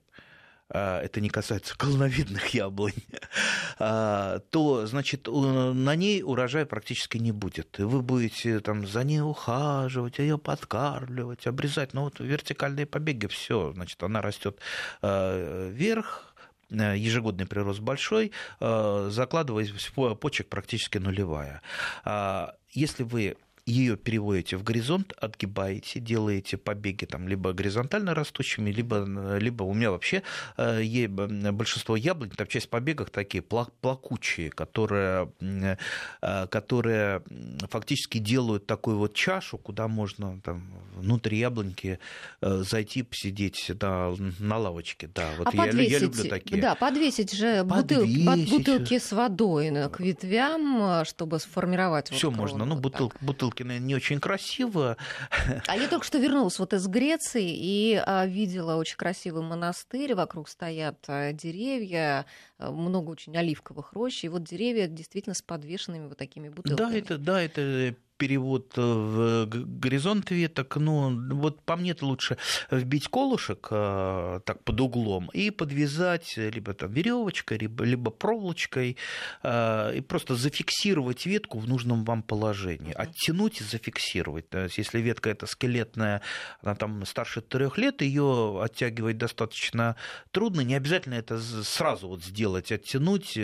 [0.69, 2.99] э, это не касается колоновидных яблонь,
[3.79, 7.79] то, значит, на ней урожая практически не будет.
[7.79, 11.93] И вы будете там за ней ухаживать, ее подкармливать, обрезать.
[11.93, 14.59] Но вот вертикальные побеги, все, значит, она растет
[15.01, 16.34] вверх,
[16.81, 21.61] ежегодный прирост большой, э, закладываясь в почек практически нулевая.
[22.03, 29.05] А если вы ее переводите в горизонт, отгибаете, делаете побеги там либо горизонтально растущими, либо,
[29.39, 30.21] либо у меня вообще
[30.57, 37.23] э, большинство яблонь, там часть побегов такие плакучие, которые, э, которые
[37.69, 41.97] фактически делают такую вот чашу, куда можно там, внутрь яблоньки
[42.41, 45.09] э, зайти, посидеть на, на лавочке.
[45.13, 46.61] Да, вот а я, подвесить, я люблю такие.
[46.61, 48.25] Да, подвесить же подвесить.
[48.25, 52.11] Бутылки, бутылки с водой к ветвям, чтобы сформировать.
[52.11, 52.65] Все вот можно.
[52.65, 54.97] Ну, бутыл, бутылки Галкина не очень красиво.
[55.67, 60.49] А я только что вернулась вот из Греции и а, видела очень красивый монастырь, вокруг
[60.49, 62.25] стоят а, деревья,
[62.57, 66.91] а, много очень оливковых рощ, и вот деревья действительно с подвешенными вот такими бутылками.
[66.91, 72.37] Да, это, да, это перевод э, в горизонт веток, ну, вот по мне-то лучше
[72.71, 78.97] вбить колышек э, так под углом и подвязать либо там веревочкой, либо, либо проволочкой
[79.43, 84.49] э, и просто зафиксировать ветку в нужном вам положении, оттянуть и зафиксировать.
[84.49, 86.21] То есть, если ветка эта скелетная,
[86.61, 89.95] она там старше трех лет, ее оттягивать достаточно
[90.31, 93.37] трудно, не обязательно это сразу вот сделать, оттянуть.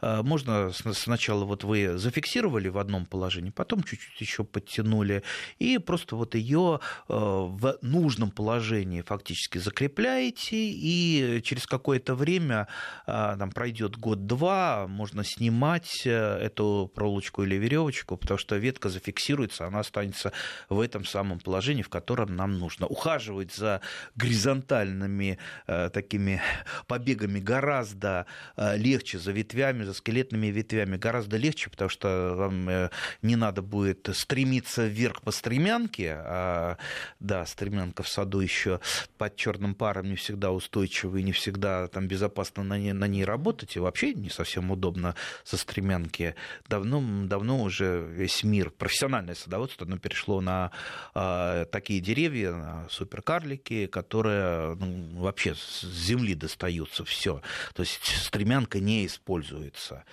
[0.00, 5.22] Можно сначала вот вы зафиксировали в одном положении, потом чуть-чуть чуть еще подтянули,
[5.58, 12.68] и просто вот ее э, в нужном положении фактически закрепляете, и через какое-то время,
[13.06, 19.66] э, там пройдет год-два, можно снимать э, эту проволочку или веревочку, потому что ветка зафиксируется,
[19.66, 20.32] она останется
[20.68, 22.86] в этом самом положении, в котором нам нужно.
[22.86, 23.80] Ухаживать за
[24.16, 26.40] горизонтальными такими
[26.86, 32.90] побегами гораздо легче, за ветвями, за скелетными ветвями гораздо легче, потому что вам
[33.22, 36.76] не надо будет будет стремиться вверх по стремянке, а,
[37.20, 38.80] да, стремянка в саду еще
[39.18, 43.24] под черным паром не всегда устойчива и не всегда там безопасно на ней, на ней
[43.24, 46.34] работать, и вообще не совсем удобно со стремянки.
[46.68, 50.70] Давно, давно уже весь мир, профессиональное садоводство, оно перешло на
[51.14, 57.42] а, такие деревья, на суперкарлики, которые ну, вообще с земли достаются все.
[57.74, 60.04] То есть стремянка не используется.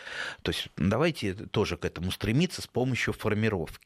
[0.41, 3.78] То есть давайте тоже к этому стремиться с помощью формировки.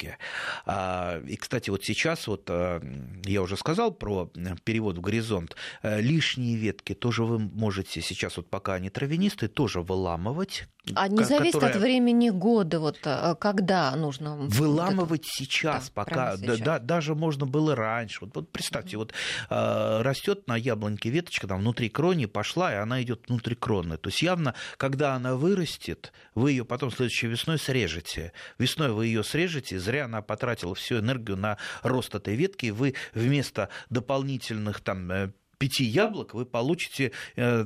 [0.65, 2.82] А, и, кстати, вот сейчас вот а,
[3.25, 4.29] я уже сказал про
[4.63, 5.56] перевод в горизонт.
[5.82, 10.67] Э, лишние ветки тоже вы можете сейчас, вот пока они травянистые, тоже выламывать.
[10.95, 11.75] А не зависит которая...
[11.75, 14.36] от времени года, вот э, когда нужно...
[14.36, 16.60] Выламывать вот сейчас, да, пока, сейчас.
[16.60, 18.19] Да, да, даже можно было раньше.
[18.21, 18.99] Вот, вот представьте, mm-hmm.
[18.99, 19.13] вот
[19.49, 23.97] э, растет на яблоньке веточка, там внутри крони пошла, и она идет внутри кроны.
[23.97, 28.34] То есть явно, когда она вырастет, вы ее потом следующей весной срежете.
[28.58, 33.69] Весной вы ее срежете, зря она потратила всю энергию на рост этой ветки, вы вместо
[33.89, 35.32] дополнительных там э,
[35.63, 37.65] пяти яблок вы получите э,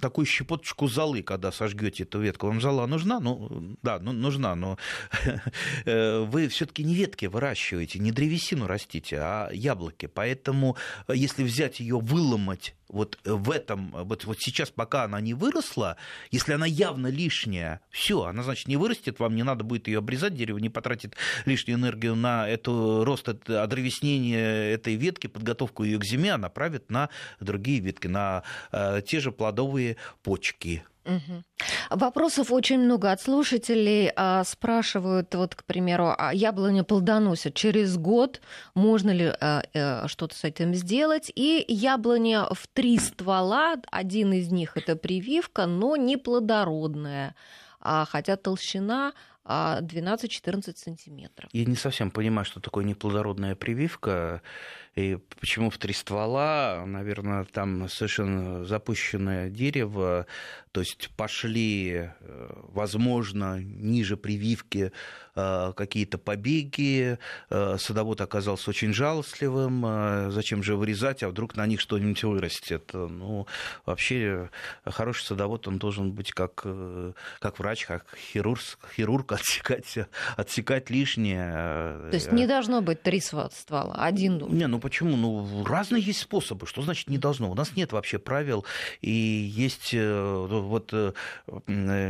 [0.00, 2.46] такую щепоточку золы, когда сожгете эту ветку.
[2.46, 3.20] Вам зола нужна?
[3.20, 4.78] Ну, да, ну, нужна, но
[5.84, 10.06] э, вы все-таки не ветки выращиваете, не древесину растите, а яблоки.
[10.06, 10.76] Поэтому,
[11.08, 15.96] э, если взять ее, выломать вот в этом, вот, вот сейчас, пока она не выросла,
[16.30, 20.34] если она явно лишняя, все, она, значит, не вырастет, вам не надо будет ее обрезать,
[20.34, 26.34] дерево не потратит лишнюю энергию на эту рост, одревеснение этой ветки, подготовку ее к зиме,
[26.34, 27.08] а направит на
[27.40, 30.84] другие ветки, на э, те же плодовые почки.
[31.04, 31.42] Угу.
[31.90, 34.12] Вопросов очень много от слушателей.
[34.14, 38.40] А, спрашивают, вот, к примеру, а яблоня плодоносит через год,
[38.74, 41.32] можно ли а, а, что-то с этим сделать?
[41.34, 47.34] И яблоня в три ствола, один из них это прививка, но не плодородная,
[47.80, 49.12] а, хотя толщина
[49.50, 51.50] 12-14 сантиметров.
[51.52, 54.42] Я не совсем понимаю, что такое неплодородная прививка.
[54.94, 56.84] И почему в три ствола?
[56.86, 60.26] Наверное, там совершенно запущенное дерево,
[60.72, 64.92] то есть пошли, э, возможно, ниже прививки
[65.34, 67.18] э, какие-то побеги.
[67.50, 70.30] Э, садовод оказался очень жалостливым.
[70.30, 72.90] Зачем же вырезать, а вдруг на них что-нибудь вырастет?
[72.92, 73.46] Ну,
[73.84, 74.50] вообще,
[74.84, 76.64] хороший садовод, он должен быть как,
[77.40, 78.60] как врач, как хирург,
[78.94, 79.98] хирург отсекать,
[80.36, 82.10] отсекать лишнее.
[82.10, 84.56] То есть не должно быть три ствола, один должен.
[84.56, 85.16] Не, ну почему?
[85.16, 86.66] Ну, разные есть способы.
[86.66, 87.50] Что значит не должно?
[87.50, 88.64] У нас нет вообще правил.
[89.00, 89.96] И есть...
[90.60, 91.12] Э, вот э,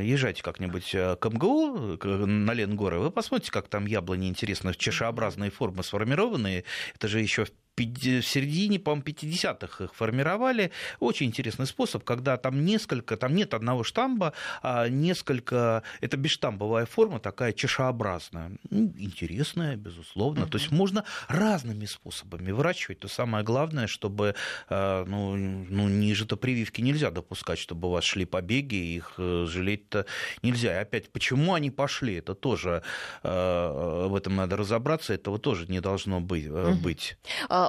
[0.03, 5.83] езжайте как-нибудь э, к МГУ, на Ленгоры, вы посмотрите, как там яблони интересно, чашеобразные формы
[5.83, 6.65] сформированные.
[6.95, 10.70] Это же еще в в середине, по-моему, 50-х их формировали.
[10.98, 17.20] Очень интересный способ, когда там несколько, там нет одного штамба, а несколько, это бесштамбовая форма,
[17.20, 18.52] такая чашеобразная.
[18.70, 20.42] Ну, интересная, безусловно.
[20.42, 20.50] Угу.
[20.50, 23.00] То есть можно разными способами выращивать.
[23.00, 24.35] То самое главное, чтобы
[24.68, 30.06] э, ну, ну, ниже-то прививки нельзя допускать, чтобы у вас шли побеги, их э, жалеть-то
[30.42, 30.74] нельзя.
[30.74, 32.83] И опять, почему они пошли, это тоже
[33.22, 36.48] э, в этом надо разобраться, этого тоже не должно быть.
[36.48, 36.74] Угу.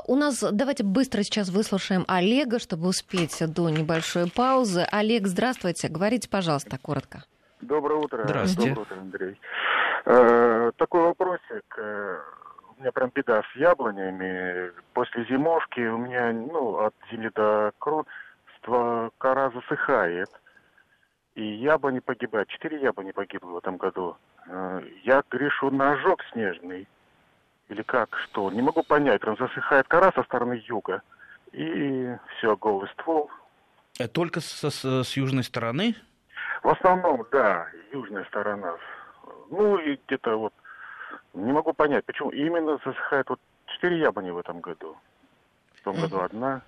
[0.08, 4.86] У нас давайте быстро сейчас выслушаем Олега, чтобы успеть до небольшой паузы.
[4.91, 5.88] Олег, здравствуйте.
[5.88, 7.23] Говорите, пожалуйста, коротко.
[7.62, 8.23] Доброе утро.
[8.23, 8.69] Здравствуйте.
[8.69, 9.39] Доброе утро, Андрей.
[10.06, 11.77] Э, такой вопросик.
[11.77, 12.17] Э,
[12.77, 14.71] у меня прям беда с яблонями.
[14.93, 18.06] После зимовки у меня, ну, от земли до крон
[19.17, 20.30] кора засыхает.
[21.36, 22.49] И яблони погибают.
[22.49, 24.17] Четыре яблони погибло в этом году.
[24.47, 26.88] Э, я грешу на ожог снежный.
[27.71, 28.51] Или как, что?
[28.51, 29.21] Не могу понять.
[29.21, 31.01] Прям засыхает кора со стороны юга.
[31.53, 32.05] И
[32.38, 33.31] все, голый ствол.
[33.97, 35.95] А только с, с, с южной стороны?
[36.63, 38.75] В основном, да, южная сторона.
[39.49, 40.53] Ну и где-то вот
[41.34, 44.97] не могу понять, почему именно засыхает вот четыре яблони в этом году.
[45.75, 46.62] В том году одна.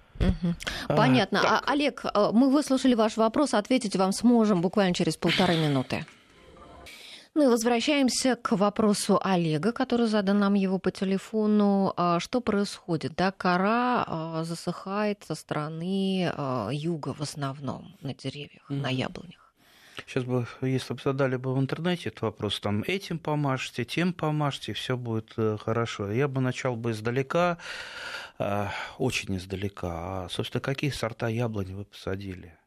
[0.87, 1.41] Понятно.
[1.43, 6.05] А, а, Олег, э, мы выслушали ваш вопрос, ответить вам сможем буквально через полторы минуты.
[7.35, 11.91] Ну и возвращаемся к вопросу Олега, который задан нам его по телефону.
[11.97, 13.15] А что происходит?
[13.15, 18.81] Да, кора а, засыхает со стороны а, юга в основном на деревьях, mm-hmm.
[18.81, 19.51] на яблонях.
[20.05, 24.73] Сейчас бы, если бы задали бы в интернете этот вопрос, там этим помажьте, тем помажьте,
[24.73, 26.11] все будет э, хорошо.
[26.11, 27.57] Я бы начал бы издалека,
[28.97, 30.25] очень издалека.
[30.25, 32.57] А, собственно, какие сорта яблони вы посадили?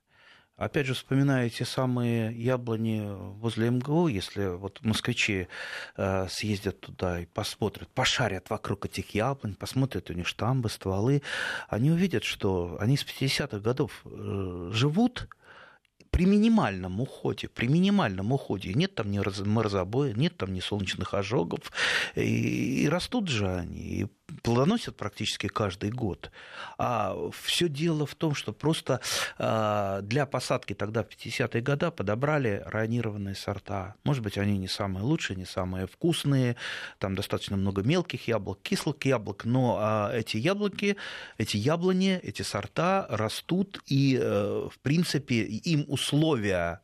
[0.56, 3.02] Опять же, вспоминаю те самые яблони
[3.38, 5.48] возле МГУ, если вот москвичи
[5.98, 11.20] э, съездят туда и посмотрят, пошарят вокруг этих яблонь, посмотрят у них штамбы, стволы,
[11.68, 15.28] они увидят, что они с 50-х годов э, живут,
[16.10, 21.70] при минимальном уходе, при минимальном уходе, нет там ни морозобоя, нет там ни солнечных ожогов,
[22.14, 24.06] и, и растут же они, и
[24.42, 26.30] плодоносят практически каждый год.
[26.78, 29.00] А все дело в том, что просто
[29.38, 33.94] а, для посадки тогда в 50-е годы подобрали ранированные сорта.
[34.04, 36.56] Может быть, они не самые лучшие, не самые вкусные,
[36.98, 40.96] там достаточно много мелких яблок, кислых яблок, но а, эти яблоки,
[41.38, 46.82] эти яблони, эти сорта растут, и, э, в принципе, им условия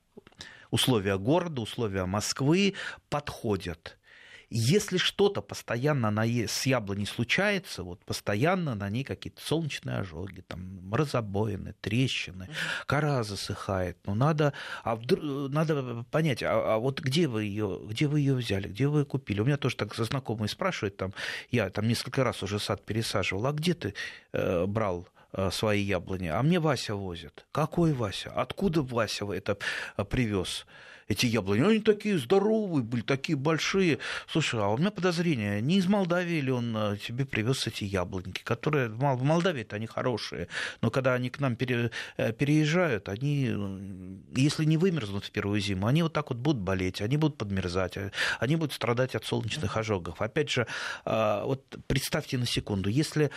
[0.70, 2.74] условия города, условия Москвы
[3.11, 3.98] подходят.
[4.54, 10.60] Если что-то постоянно на, с яблоней случается, вот постоянно на ней какие-то солнечные ожоги, там,
[10.82, 12.50] морозобоины, трещины,
[12.85, 14.52] кора засыхает, ну надо,
[14.85, 18.88] а вдруг, надо понять, а, а вот где вы ее, где вы ее взяли, где
[18.88, 19.40] вы ее купили?
[19.40, 21.14] У меня тоже так знакомые спрашивают, там,
[21.50, 23.94] я там несколько раз уже сад пересаживал, а где ты
[24.35, 27.46] э, брал э, свои яблони, а мне Вася возит.
[27.52, 28.31] Какой Вася?
[28.33, 29.56] Откуда Вася это
[29.96, 30.66] э, привез?
[31.09, 31.63] Эти яблони.
[31.63, 33.98] Они такие здоровые были, такие большие.
[34.29, 38.42] Слушай, а у меня подозрение, не из Молдавии ли он э, тебе привез эти яблоньки,
[38.42, 40.48] которые в Молдавии-то они хорошие,
[40.81, 45.61] но когда они к нам пере, э, переезжают, они, э, если не вымерзнут в первую
[45.61, 47.96] зиму, они вот так вот будут болеть, они будут подмерзать,
[48.38, 50.21] они будут страдать от солнечных ожогов.
[50.23, 50.67] Опять же,
[51.05, 53.31] вот представьте на секунду, если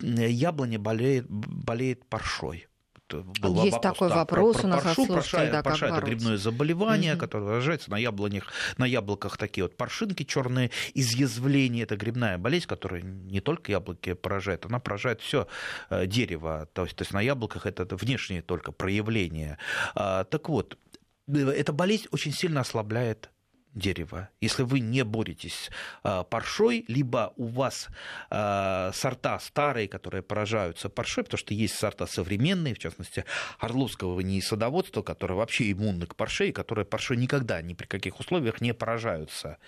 [0.00, 2.66] яблоня болеет, болеет паршой,
[3.12, 6.00] был Есть вопрос, такой да, вопрос про, про у нас паршу, парша, да, парша это
[6.00, 7.20] грибное заболевание, угу.
[7.20, 13.02] которое выражается на яблонях, на яблоках такие вот паршинки черные, изъязвления, это грибная болезнь, которая
[13.02, 15.46] не только яблоки поражает, она поражает все
[15.90, 19.58] э, дерево, то есть, то есть на яблоках это внешнее только проявление.
[19.94, 20.78] А, так вот,
[21.28, 23.31] э, эта болезнь очень сильно ослабляет
[23.74, 24.28] дерева.
[24.40, 25.70] Если вы не боретесь
[26.02, 27.88] а, паршой, либо у вас
[28.30, 33.24] а, сорта старые, которые поражаются паршой, потому что есть сорта современные, в частности,
[33.58, 38.20] орловского не садоводства, которые вообще иммунны к парше, и которые паршой никогда ни при каких
[38.20, 39.58] условиях не поражаются.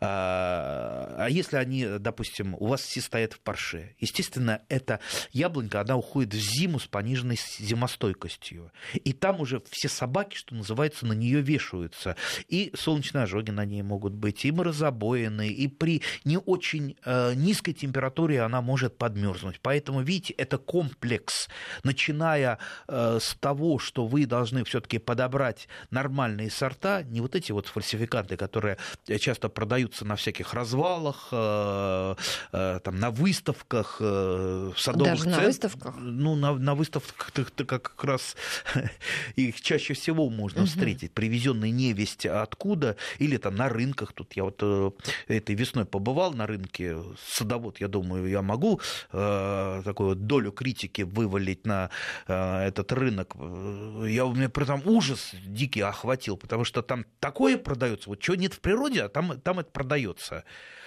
[0.00, 5.00] А, а если они, допустим, у вас все стоят в парше, естественно, эта
[5.32, 8.72] яблонька, она уходит в зиму с пониженной зимостойкостью.
[8.94, 12.16] И там уже все собаки, что называется, на нее вешаются.
[12.48, 17.72] И солнечная ожоги на ней могут быть, и морозобоины, и при не очень э, низкой
[17.72, 19.60] температуре она может подмерзнуть.
[19.60, 21.48] Поэтому, видите, это комплекс,
[21.84, 22.58] начиная
[22.88, 28.36] э, с того, что вы должны все-таки подобрать нормальные сорта, не вот эти вот фальсификанты,
[28.36, 28.78] которые
[29.20, 32.14] часто продаются на всяких развалах, э,
[32.52, 35.42] э, там, на выставках, э, садовых Даже центрах.
[35.42, 35.94] на выставках?
[35.98, 37.32] Ну, на, на выставках
[37.66, 38.36] как раз
[39.36, 40.68] их чаще всего можно угу.
[40.68, 41.12] встретить.
[41.12, 42.96] Привезенные невесть откуда,
[43.26, 44.12] или там на рынках.
[44.12, 44.90] Тут я вот э,
[45.28, 46.96] этой весной побывал на рынке,
[47.28, 48.80] садовод, я думаю, я могу
[49.12, 51.90] э, такую долю критики вывалить на
[52.28, 53.34] э, этот рынок.
[53.36, 58.54] Я, у меня этом ужас дикий охватил, потому что там такое продается, вот чего нет
[58.54, 60.44] в природе, а там, там это продается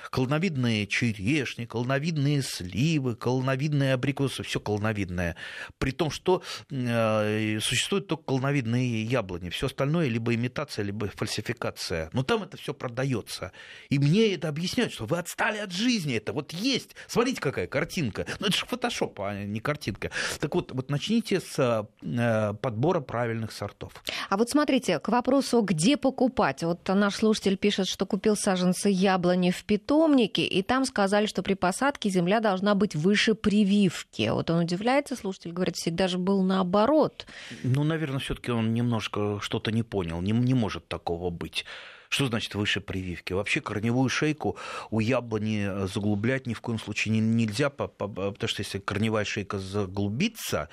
[0.09, 5.35] колоновидные черешни, колоновидные сливы, колоновидные абрикосы, все колоновидное.
[5.77, 9.49] При том, что э, существуют только колоновидные яблони.
[9.49, 12.09] Все остальное либо имитация, либо фальсификация.
[12.13, 13.51] Но там это все продается.
[13.89, 16.15] И мне это объясняют, что вы отстали от жизни.
[16.15, 16.95] Это вот есть.
[17.07, 18.25] Смотрите, какая картинка.
[18.39, 20.11] Ну, это же фотошоп, а не картинка.
[20.39, 23.93] Так вот, вот начните с э, подбора правильных сортов.
[24.29, 26.63] А вот смотрите, к вопросу, где покупать.
[26.63, 31.41] Вот наш слушатель пишет, что купил саженцы яблони в Питу, питомнике, и там сказали, что
[31.41, 34.29] при посадке земля должна быть выше прививки.
[34.29, 37.25] Вот он удивляется, слушатель говорит, всегда же был наоборот.
[37.63, 40.21] Ну, наверное, все-таки он немножко что-то не понял.
[40.21, 41.65] Не, не может такого быть.
[42.09, 43.33] Что значит выше прививки?
[43.33, 44.57] Вообще корневую шейку
[44.91, 50.69] у яблони заглублять ни в коем случае нельзя, потому что если корневая шейка заглубится,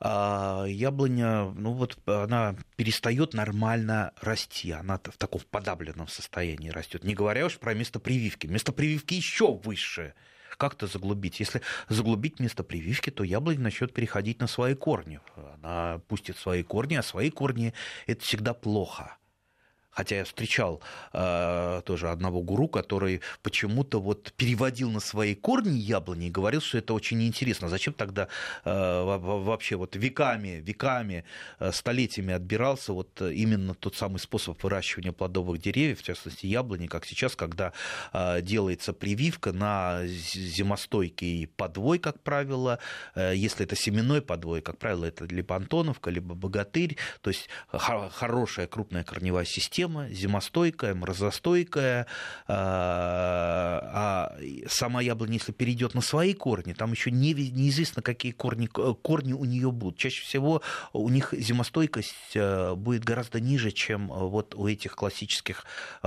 [0.00, 7.04] яблоня, ну вот она перестает нормально расти, она в таком подавленном состоянии растет.
[7.04, 8.46] Не говоря уж про место прививки.
[8.46, 10.14] Место прививки еще выше.
[10.58, 11.40] Как-то заглубить.
[11.40, 15.20] Если заглубить место прививки, то яблоня начнет переходить на свои корни.
[15.54, 17.74] Она пустит свои корни, а свои корни
[18.06, 19.16] это всегда плохо.
[19.96, 20.82] Хотя я встречал
[21.14, 26.76] э, тоже одного гуру, который почему-то вот переводил на свои корни яблони и говорил, что
[26.76, 27.70] это очень интересно.
[27.70, 28.28] Зачем тогда
[28.66, 31.24] э, вообще вот веками, веками,
[31.60, 37.06] э, столетиями отбирался вот именно тот самый способ выращивания плодовых деревьев, в частности яблони, как
[37.06, 37.72] сейчас, когда
[38.12, 42.80] э, делается прививка на зимостойкий подвой, как правило,
[43.14, 48.66] э, если это семенной подвой, как правило, это либо Антоновка, либо Богатырь, то есть хорошая
[48.66, 52.06] крупная корневая система, система, зимостойкая, морозостойкая,
[52.48, 54.36] а
[54.68, 59.44] сама яблоня, если перейдет на свои корни, там еще не, неизвестно, какие корни, корни у
[59.44, 59.98] нее будут.
[59.98, 60.62] Чаще всего
[60.92, 62.36] у них зимостойкость
[62.76, 65.64] будет гораздо ниже, чем вот у этих классических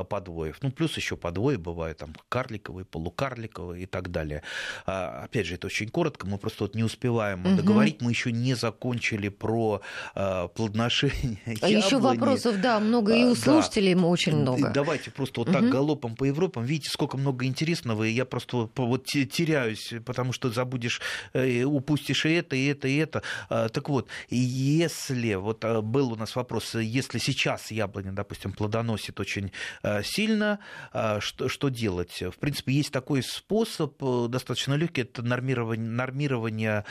[0.09, 0.57] подвоев.
[0.61, 4.43] Ну, плюс еще подвои бывают, там, карликовые, полукарликовые и так далее.
[4.85, 7.55] А, опять же, это очень коротко, мы просто вот не успеваем угу.
[7.55, 9.81] договорить, мы еще не закончили про
[10.15, 13.68] а, плодоношение А еще вопросов, да, много, и у слушателей
[14.01, 14.07] да.
[14.07, 14.69] очень много.
[14.69, 15.71] Давайте просто вот так угу.
[15.71, 16.63] галопом по Европам.
[16.63, 21.01] Видите, сколько много интересного, и я просто вот теряюсь, потому что забудешь,
[21.33, 23.23] э, упустишь и это, и это, и это.
[23.49, 29.51] А, так вот, если, вот был у нас вопрос, если сейчас яблоня, допустим, плодоносит очень
[30.03, 30.59] сильно,
[31.19, 32.21] что, что делать?
[32.21, 36.85] В принципе, есть такой способ, э, достаточно легкий, это нормирование, нормирование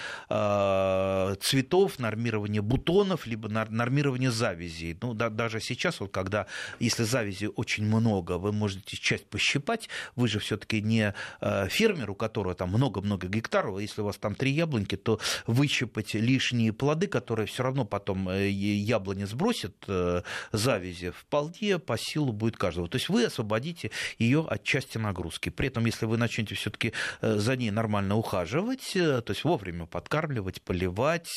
[1.41, 4.97] цветов, нормирование бутонов, либо нормирование завязей.
[5.01, 6.47] Ну, да, даже сейчас, вот, когда,
[6.79, 12.15] если завязи очень много, вы можете часть пощипать, вы же все-таки не э, фермер, у
[12.15, 17.07] которого там много-много гектаров, а если у вас там три яблоньки, то выщипать лишние плоды,
[17.07, 22.89] которые все равно потом э, яблони сбросят э, завязи, вполне по силу будет каждого.
[22.89, 25.51] То есть вы освободите ее от части нагрузки.
[25.51, 31.29] При этом, если вы начнете все-таки за ней нормально ухаживать, то есть вовремя подкармливать, поливать,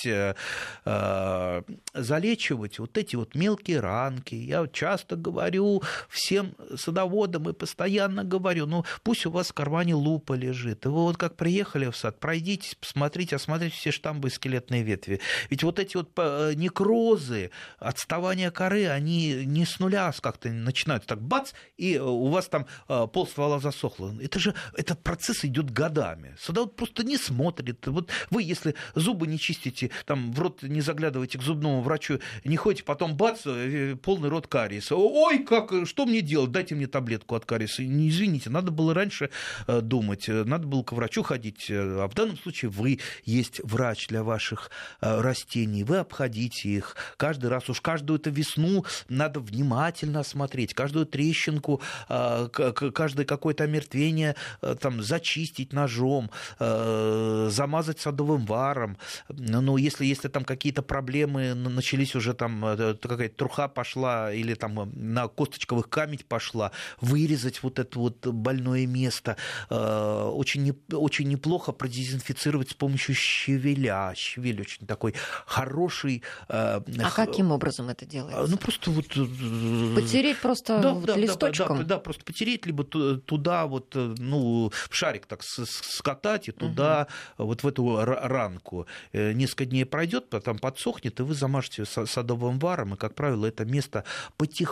[1.93, 4.36] залечивать вот эти вот мелкие ранки.
[4.36, 10.34] Я часто говорю всем садоводам и постоянно говорю, ну пусть у вас в кармане лупа
[10.34, 10.86] лежит.
[10.86, 15.22] И вы вот как приехали в сад, пройдитесь, посмотрите, осмотрите все штамбы и скелетные ветви.
[15.49, 16.09] Ведь вот эти вот
[16.55, 22.68] некрозы, отставание коры, они не с нуля как-то начинают так бац, и у вас там
[22.88, 24.14] пол ствола засохло.
[24.22, 26.36] Это же этот процесс идет годами.
[26.39, 27.88] Садовод просто не смотрит.
[27.88, 32.57] Вот вы, если зубы не чистите, там в рот не заглядываете к зубному врачу, не
[32.57, 34.95] ходите, потом бац, э, полный рот кариеса.
[35.01, 36.51] Ой, как, что мне делать?
[36.51, 37.83] Дайте мне таблетку от кариеса.
[37.83, 39.29] Не извините, надо было раньше
[39.67, 41.67] э, думать, надо было к врачу ходить.
[41.69, 44.71] А в данном случае вы есть врач для ваших
[45.01, 45.83] э, растений.
[45.83, 47.69] Вы обходите их каждый раз.
[47.69, 54.35] Уж каждую эту весну надо внимательно осмотреть, каждую трещинку, каждое какое-то омертвение
[54.79, 58.97] там зачистить ножом, э, замазать садовым варом.
[59.29, 64.90] Ну, если, если там какие-то проблемы начались уже там, э, какая-то труха пошла или там
[64.93, 69.37] на косточковых камень пошла, вырезать вот это вот больное место.
[69.69, 74.13] Э, очень, не, очень неплохо продезинфицировать с помощью щавеля.
[74.15, 75.13] Щавель очень такой
[75.45, 76.23] хороший.
[76.47, 76.81] А
[77.15, 78.49] каким образом это делается?
[78.49, 79.07] Ну, просто вот...
[79.07, 81.77] Потереть просто да, вот да, листочком?
[81.77, 87.07] Да, да, да, просто потереть, либо туда вот, ну, в шарик так скатать и туда,
[87.37, 87.47] угу.
[87.47, 88.87] вот в эту ранку.
[89.13, 93.65] Э, несколько дней пройдет, потом подсохнет, и вы замажете садовым варом, и, как правило, это
[93.65, 94.03] место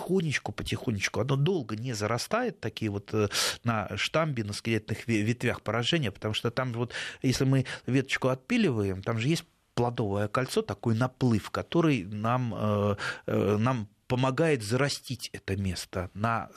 [0.10, 3.28] потихонечку, потихонечку, оно долго не зарастает, такие вот э,
[3.64, 9.20] на штамбе, на скелетных ветвях поражения, потому что там вот, если мы веточку отпиливаем, там
[9.20, 9.45] же есть
[9.76, 12.95] плодовое кольцо, такой наплыв, который нам, э,
[13.28, 16.49] нам помогает зарастить это место на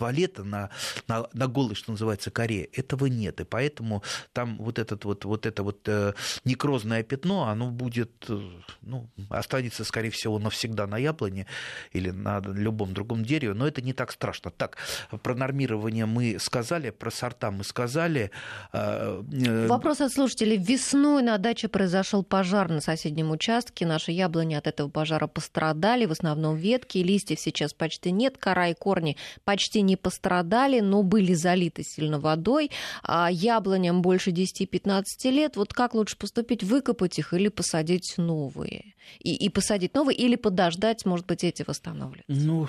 [0.00, 0.70] туалета на,
[1.08, 3.40] на, на голой, что называется, коре, этого нет.
[3.40, 6.14] И поэтому там вот, этот вот, вот это вот э,
[6.46, 8.40] некрозное пятно, оно будет, э,
[8.80, 11.46] ну, останется, скорее всего, навсегда на яблоне
[11.92, 14.50] или на любом другом дереве, но это не так страшно.
[14.50, 14.78] Так,
[15.22, 18.30] про нормирование мы сказали, про сорта мы сказали.
[18.72, 19.20] Э,
[19.68, 20.56] Вопрос от слушателей.
[20.56, 23.84] Весной на даче произошел пожар на соседнем участке.
[23.84, 28.74] Наши яблони от этого пожара пострадали, в основном ветки, листьев сейчас почти нет, кора и
[28.74, 32.70] корни почти не не пострадали, но были залиты сильно водой.
[33.02, 35.56] А яблоням больше 10-15 лет.
[35.56, 36.62] Вот как лучше поступить?
[36.62, 38.94] Выкопать их или посадить новые?
[39.18, 42.24] И, и посадить новые или подождать, может быть, эти восстановятся?
[42.28, 42.68] Ну,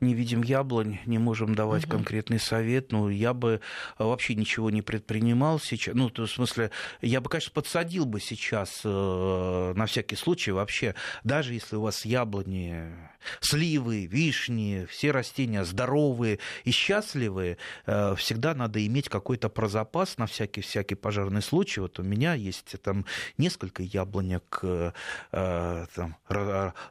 [0.00, 1.92] не видим яблонь, не можем давать угу.
[1.92, 2.92] конкретный совет.
[2.92, 3.60] Ну, я бы
[3.98, 5.94] э, вообще ничего не предпринимал сейчас.
[5.94, 6.70] Ну, то, в смысле,
[7.00, 12.04] я бы, конечно, подсадил бы сейчас э, на всякий случай вообще, даже если у вас
[12.04, 12.92] яблони,
[13.40, 20.94] сливы, вишни, все растения здоровые и счастливые, э, всегда надо иметь какой-то прозапас на всякий-всякий
[20.94, 21.80] пожарный случай.
[21.80, 23.06] Вот у меня есть там
[23.38, 24.92] несколько яблонек, э,
[25.30, 26.16] там,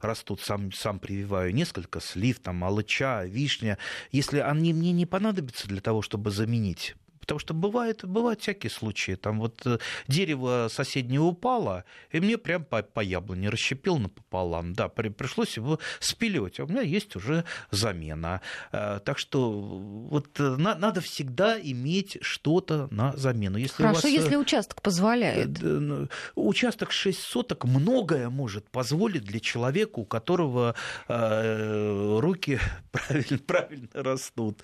[0.02, 2.64] растут, сам, сам прививаю несколько слив, там,
[3.02, 3.78] алыча, вишня,
[4.12, 9.16] если они мне не понадобятся для того, чтобы заменить Потому что бывает, бывают всякие случаи.
[9.16, 9.78] Там вот э,
[10.10, 14.74] дерево соседнее упало, и мне прям по, по яблоне расщепил напополам.
[14.74, 16.60] Да, при, пришлось его спилить.
[16.60, 18.42] А у меня есть уже замена.
[18.74, 23.58] Э, так что вот э, на, надо всегда иметь что-то на замену.
[23.58, 25.62] Если Хорошо, вас, если участок позволяет.
[25.62, 30.76] Ну, участок 6 соток многое может позволить для человека, у которого
[31.08, 32.60] руки
[32.92, 34.62] правильно, правильно растут.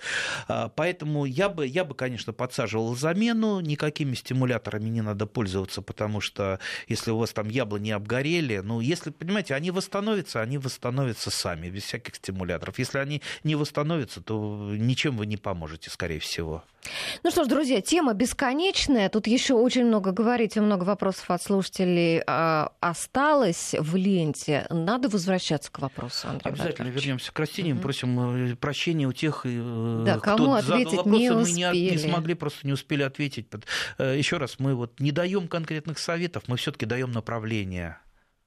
[0.48, 6.20] А, поэтому я бы, я бы, конечно, подсаживал замену, никакими стимуляторами не надо пользоваться, потому
[6.20, 11.70] что если у вас там яблони обгорели, ну, если, понимаете, они восстановятся, они восстановятся сами,
[11.70, 12.80] без всяких стимуляторов.
[12.80, 16.64] Если они не восстановятся, то ничем вы не поможете, скорее всего.
[17.22, 19.08] Ну что ж, друзья, тема бесконечная.
[19.08, 24.66] Тут еще очень много говорить, и много вопросов от слушателей э, осталось в ленте.
[24.70, 27.76] Надо возвращаться к вопросу, Андрей Обязательно вернемся к растениям.
[27.76, 27.82] Угу.
[27.82, 31.66] Просим э, прощения у тех, э, да, кто кому ответить задал вопросы, не успели.
[31.66, 33.46] мы не, не смогли, просто не успели ответить.
[33.98, 37.98] Э, еще раз, мы вот не даем конкретных советов, мы все-таки даем направление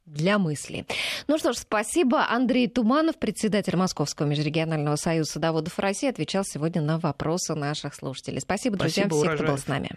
[0.05, 0.85] для мысли.
[1.27, 2.27] Ну что ж, спасибо.
[2.27, 8.41] Андрей Туманов, председатель Московского межрегионального союза садоводов России, отвечал сегодня на вопросы наших слушателей.
[8.41, 9.39] Спасибо, друзья, спасибо, урожаев.
[9.39, 9.91] кто был с нами.